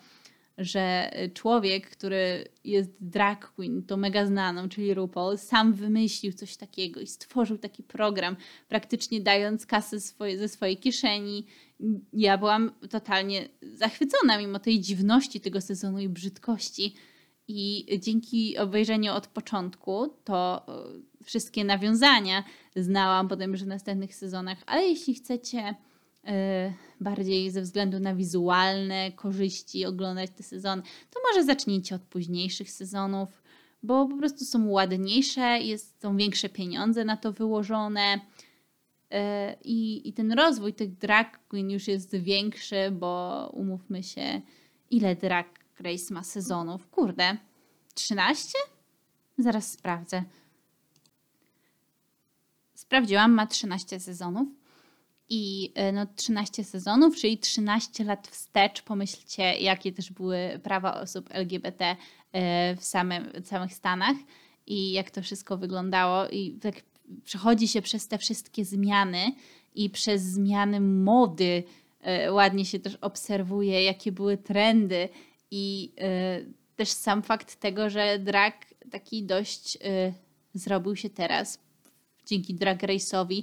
że 0.58 1.10
człowiek, 1.34 1.90
który 1.90 2.48
jest 2.64 2.90
drag 3.00 3.52
queen, 3.52 3.82
to 3.82 3.96
mega 3.96 4.26
znaną, 4.26 4.68
czyli 4.68 4.94
RuPaul, 4.94 5.38
sam 5.38 5.72
wymyślił 5.72 6.32
coś 6.32 6.56
takiego 6.56 7.00
i 7.00 7.06
stworzył 7.06 7.58
taki 7.58 7.82
program, 7.82 8.36
praktycznie 8.68 9.20
dając 9.20 9.66
kasę 9.66 10.00
swoje, 10.00 10.38
ze 10.38 10.48
swojej 10.48 10.76
kieszeni. 10.76 11.46
Ja 12.12 12.38
byłam 12.38 12.70
totalnie 12.90 13.48
zachwycona 13.62 14.38
mimo 14.38 14.58
tej 14.58 14.80
dziwności 14.80 15.40
tego 15.40 15.60
sezonu 15.60 15.98
i 15.98 16.08
brzydkości. 16.08 16.94
I 17.48 17.86
dzięki 18.00 18.58
obejrzeniu 18.58 19.12
od 19.12 19.26
początku, 19.26 20.08
to 20.24 20.66
wszystkie 21.24 21.64
nawiązania 21.64 22.44
znałam 22.76 23.28
potem 23.28 23.52
już 23.52 23.62
w 23.62 23.66
następnych 23.66 24.14
sezonach, 24.14 24.58
ale 24.66 24.82
jeśli 24.82 25.14
chcecie 25.14 25.74
e, 26.24 26.72
bardziej 27.00 27.50
ze 27.50 27.62
względu 27.62 28.00
na 28.00 28.14
wizualne 28.14 29.12
korzyści 29.12 29.86
oglądać 29.86 30.30
te 30.36 30.42
sezony, 30.42 30.82
to 31.10 31.20
może 31.30 31.44
zacznijcie 31.44 31.94
od 31.94 32.02
późniejszych 32.02 32.70
sezonów, 32.70 33.42
bo 33.82 34.06
po 34.06 34.16
prostu 34.16 34.44
są 34.44 34.68
ładniejsze, 34.68 35.58
jest, 35.60 36.02
są 36.02 36.16
większe 36.16 36.48
pieniądze 36.48 37.04
na 37.04 37.16
to 37.16 37.32
wyłożone. 37.32 38.20
E, 39.12 39.56
I, 39.64 40.08
I 40.08 40.12
ten 40.12 40.32
rozwój 40.32 40.74
tych 40.74 40.98
drag 40.98 41.46
queen 41.48 41.70
już 41.70 41.88
jest 41.88 42.16
większy, 42.16 42.90
bo 42.90 43.50
umówmy 43.54 44.02
się, 44.02 44.40
ile 44.90 45.16
drag 45.16 45.46
race 45.80 46.14
ma 46.14 46.24
sezonów? 46.24 46.88
Kurde, 46.88 47.36
13? 47.94 48.58
Zaraz 49.38 49.72
sprawdzę. 49.72 50.24
Sprawdziłam, 52.74 53.32
ma 53.32 53.46
13 53.46 54.00
sezonów. 54.00 54.48
I 55.28 55.72
e, 55.74 55.92
no, 55.92 56.06
13 56.16 56.64
sezonów, 56.64 57.16
czyli 57.16 57.38
13 57.38 58.04
lat 58.04 58.28
wstecz. 58.28 58.82
Pomyślcie, 58.82 59.42
jakie 59.42 59.92
też 59.92 60.12
były 60.12 60.60
prawa 60.62 61.00
osób 61.00 61.28
LGBT 61.30 61.96
e, 62.32 62.76
w 62.76 62.84
samym, 62.84 63.32
w 63.42 63.46
samych 63.46 63.74
Stanach 63.74 64.16
i 64.66 64.92
jak 64.92 65.10
to 65.10 65.22
wszystko 65.22 65.56
wyglądało. 65.56 66.28
I 66.28 66.52
tak 66.52 66.74
przechodzi 67.24 67.68
się 67.68 67.82
przez 67.82 68.08
te 68.08 68.18
wszystkie 68.18 68.64
zmiany 68.64 69.32
i 69.74 69.90
przez 69.90 70.22
zmiany 70.22 70.80
mody. 70.80 71.62
E, 72.00 72.32
ładnie 72.32 72.64
się 72.64 72.80
też 72.80 72.98
obserwuje, 73.00 73.84
jakie 73.84 74.12
były 74.12 74.36
trendy, 74.36 75.08
i 75.54 75.92
też 76.76 76.88
sam 76.88 77.22
fakt 77.22 77.56
tego, 77.56 77.90
że 77.90 78.18
drag 78.18 78.66
taki 78.90 79.22
dość 79.22 79.78
zrobił 80.54 80.96
się 80.96 81.10
teraz 81.10 81.58
dzięki 82.26 82.54
Drag 82.54 82.82
Race'owi 82.82 83.42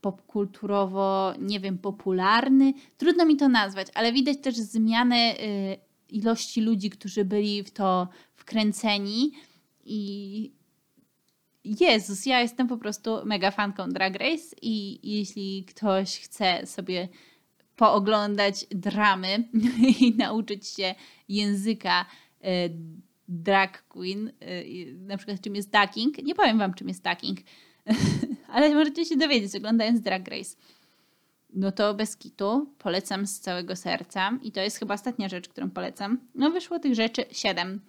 popkulturowo, 0.00 1.34
nie 1.38 1.60
wiem, 1.60 1.78
popularny. 1.78 2.72
Trudno 2.96 3.24
mi 3.24 3.36
to 3.36 3.48
nazwać, 3.48 3.88
ale 3.94 4.12
widać 4.12 4.38
też 4.42 4.54
zmianę 4.54 5.34
ilości 6.08 6.60
ludzi, 6.60 6.90
którzy 6.90 7.24
byli 7.24 7.62
w 7.62 7.70
to 7.70 8.08
wkręceni 8.34 9.32
i 9.84 10.52
Jezus, 11.80 12.26
ja 12.26 12.40
jestem 12.40 12.68
po 12.68 12.76
prostu 12.76 13.10
mega 13.24 13.50
fanką 13.50 13.88
Drag 13.88 14.14
Race 14.14 14.56
i 14.62 14.98
jeśli 15.18 15.64
ktoś 15.64 16.20
chce 16.20 16.66
sobie 16.66 17.08
pooglądać 17.76 18.66
dramy 18.70 19.48
i 20.00 20.14
nauczyć 20.14 20.66
się 20.66 20.94
języka 21.28 22.06
y, 22.44 22.46
drag 23.28 23.82
queen, 23.88 24.32
na 24.98 25.16
przykład 25.16 25.40
czym 25.40 25.54
jest 25.54 25.70
ducking, 25.70 26.18
nie 26.22 26.34
powiem 26.34 26.58
wam 26.58 26.74
czym 26.74 26.88
jest 26.88 27.02
ducking, 27.04 27.38
ale 28.54 28.74
możecie 28.74 29.04
się 29.04 29.16
dowiedzieć 29.16 29.56
oglądając 29.56 30.00
Drag 30.00 30.28
Race. 30.28 30.56
No 31.54 31.72
to 31.72 31.94
bez 31.94 32.16
kitu 32.16 32.74
polecam 32.78 33.26
z 33.26 33.40
całego 33.40 33.76
serca 33.76 34.38
i 34.42 34.52
to 34.52 34.60
jest 34.60 34.78
chyba 34.78 34.94
ostatnia 34.94 35.28
rzecz, 35.28 35.48
którą 35.48 35.70
polecam. 35.70 36.18
No 36.34 36.50
wyszło 36.50 36.78
tych 36.78 36.94
rzeczy 36.94 37.24
7. 37.30 37.80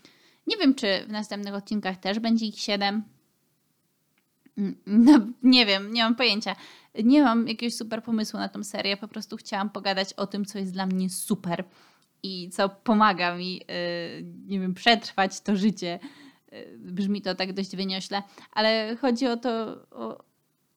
Nie 0.48 0.58
wiem, 0.58 0.76
czy 0.76 0.88
w 1.08 1.12
następnych 1.12 1.54
odcinkach 1.54 1.98
też 1.98 2.20
będzie 2.20 2.46
ich 2.46 2.60
7. 2.60 3.04
No, 4.86 5.20
nie 5.44 5.66
wiem, 5.66 5.94
nie 5.94 6.04
mam 6.04 6.16
pojęcia. 6.16 6.56
Nie 7.04 7.24
mam 7.24 7.48
jakiegoś 7.48 7.76
super 7.76 8.04
pomysłu 8.04 8.40
na 8.40 8.50
tą 8.50 8.64
serię. 8.64 8.98
Po 8.98 9.08
prostu 9.08 9.38
chciałam 9.38 9.70
pogadać 9.70 10.14
o 10.14 10.28
tym, 10.28 10.46
co 10.46 10.60
jest 10.60 10.74
dla 10.74 10.86
mnie 10.86 11.10
super 11.10 11.64
i 12.24 12.50
co 12.50 12.70
pomaga 12.70 13.36
mi, 13.36 13.54
yy, 13.56 13.64
nie 14.48 14.60
wiem, 14.60 14.74
przetrwać 14.74 15.42
to 15.42 15.56
życie 15.56 16.00
Y, 16.54 16.78
brzmi 16.78 17.22
to 17.22 17.36
tak 17.36 17.54
dość 17.54 17.76
wyniośle, 17.76 18.24
ale 18.52 18.96
chodzi 19.02 19.28
o 19.28 19.38
to, 19.38 19.50
o, 19.92 20.24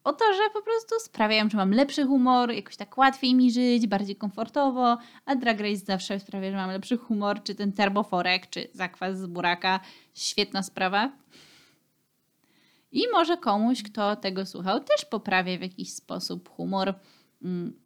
o 0.05 0.13
to, 0.13 0.25
że 0.35 0.43
po 0.53 0.63
prostu 0.63 0.95
sprawiają, 1.01 1.51
że 1.51 1.57
mam 1.57 1.71
lepszy 1.71 2.05
humor, 2.05 2.53
jakoś 2.53 2.77
tak 2.77 2.99
łatwiej 2.99 3.35
mi 3.35 3.53
żyć, 3.53 3.87
bardziej 3.87 4.17
komfortowo, 4.17 4.99
a 5.25 5.35
Drag 5.35 5.61
Race 5.61 5.77
zawsze 5.77 6.21
sprawia, 6.21 6.51
że 6.51 6.57
mam 6.57 6.71
lepszy 6.71 6.97
humor, 6.97 7.43
czy 7.43 7.55
ten 7.55 7.73
termoforek, 7.73 8.51
czy 8.51 8.69
zakwas 8.73 9.19
z 9.19 9.27
buraka. 9.27 9.81
Świetna 10.15 10.63
sprawa. 10.63 11.13
I 12.93 13.09
może 13.13 13.37
komuś, 13.37 13.83
kto 13.83 14.17
tego 14.17 14.47
słuchał, 14.47 14.81
też 14.81 15.05
poprawia 15.05 15.59
w 15.59 15.63
jakiś 15.63 15.95
sposób 15.95 16.49
humor. 16.49 16.95
Mm, 17.43 17.81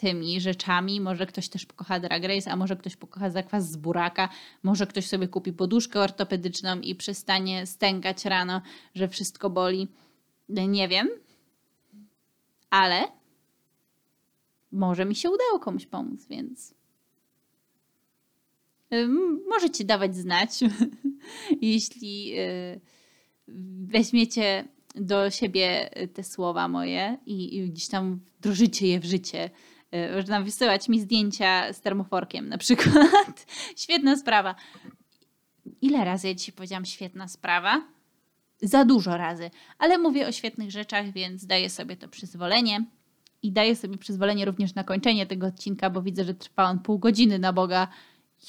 tymi 0.00 0.40
rzeczami. 0.40 1.00
Może 1.00 1.26
ktoś 1.26 1.48
też 1.48 1.66
pokocha 1.66 2.00
Drag 2.00 2.24
Race, 2.24 2.50
a 2.50 2.56
może 2.56 2.76
ktoś 2.76 2.96
pokocha 2.96 3.30
zakwas 3.30 3.70
z 3.70 3.76
buraka, 3.76 4.28
może 4.62 4.86
ktoś 4.86 5.06
sobie 5.06 5.28
kupi 5.28 5.52
poduszkę 5.52 6.00
ortopedyczną 6.00 6.80
i 6.80 6.94
przestanie 6.94 7.66
stękać 7.66 8.24
rano, 8.24 8.62
że 8.94 9.08
wszystko 9.08 9.50
boli. 9.50 9.88
Nie 10.48 10.88
wiem, 10.88 11.08
ale 12.70 13.08
może 14.72 15.04
mi 15.04 15.14
się 15.14 15.30
udało 15.30 15.58
komuś 15.58 15.86
pomóc, 15.86 16.26
więc 16.26 16.74
możecie 19.48 19.84
dawać 19.84 20.16
znać, 20.16 20.50
jeśli 21.60 22.38
y, 22.38 22.80
weźmiecie 23.84 24.64
do 24.94 25.30
siebie 25.30 25.90
te 26.14 26.24
słowa 26.24 26.68
moje 26.68 27.18
i, 27.26 27.56
i 27.56 27.70
gdzieś 27.70 27.88
tam 27.88 28.20
wdrożycie 28.38 28.88
je 28.88 29.00
w 29.00 29.04
życie 29.04 29.50
Y, 29.94 30.16
można 30.16 30.40
wysyłać 30.40 30.88
mi 30.88 31.00
zdjęcia 31.00 31.72
z 31.72 31.80
termoforkiem 31.80 32.48
na 32.48 32.58
przykład. 32.58 33.46
Świetna 33.82 34.16
sprawa. 34.16 34.54
Ile 35.82 36.04
razy 36.04 36.28
ja 36.28 36.34
dzisiaj 36.34 36.54
powiedziałam 36.54 36.84
świetna 36.84 37.28
sprawa? 37.28 37.82
Za 38.62 38.84
dużo 38.84 39.16
razy, 39.16 39.50
ale 39.78 39.98
mówię 39.98 40.28
o 40.28 40.32
świetnych 40.32 40.70
rzeczach, 40.70 41.12
więc 41.12 41.46
daję 41.46 41.70
sobie 41.70 41.96
to 41.96 42.08
przyzwolenie. 42.08 42.86
I 43.42 43.52
daję 43.52 43.76
sobie 43.76 43.98
przyzwolenie 43.98 44.44
również 44.44 44.74
na 44.74 44.84
kończenie 44.84 45.26
tego 45.26 45.46
odcinka, 45.46 45.90
bo 45.90 46.02
widzę, 46.02 46.24
że 46.24 46.34
trwa 46.34 46.64
on 46.64 46.78
pół 46.78 46.98
godziny 46.98 47.38
na 47.38 47.52
Boga. 47.52 47.88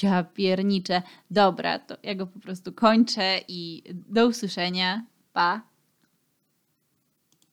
Ja 0.04 0.24
pierniczę. 0.24 1.02
Dobra, 1.32 1.80
to 1.80 1.98
ja 2.04 2.16
go 2.16 2.28
po 2.28 2.40
prostu 2.40 2.74
kończę 2.74 3.40
i 3.48 3.84
do 3.94 4.28
usłyszenia. 4.28 5.06
Pa! 5.34 5.71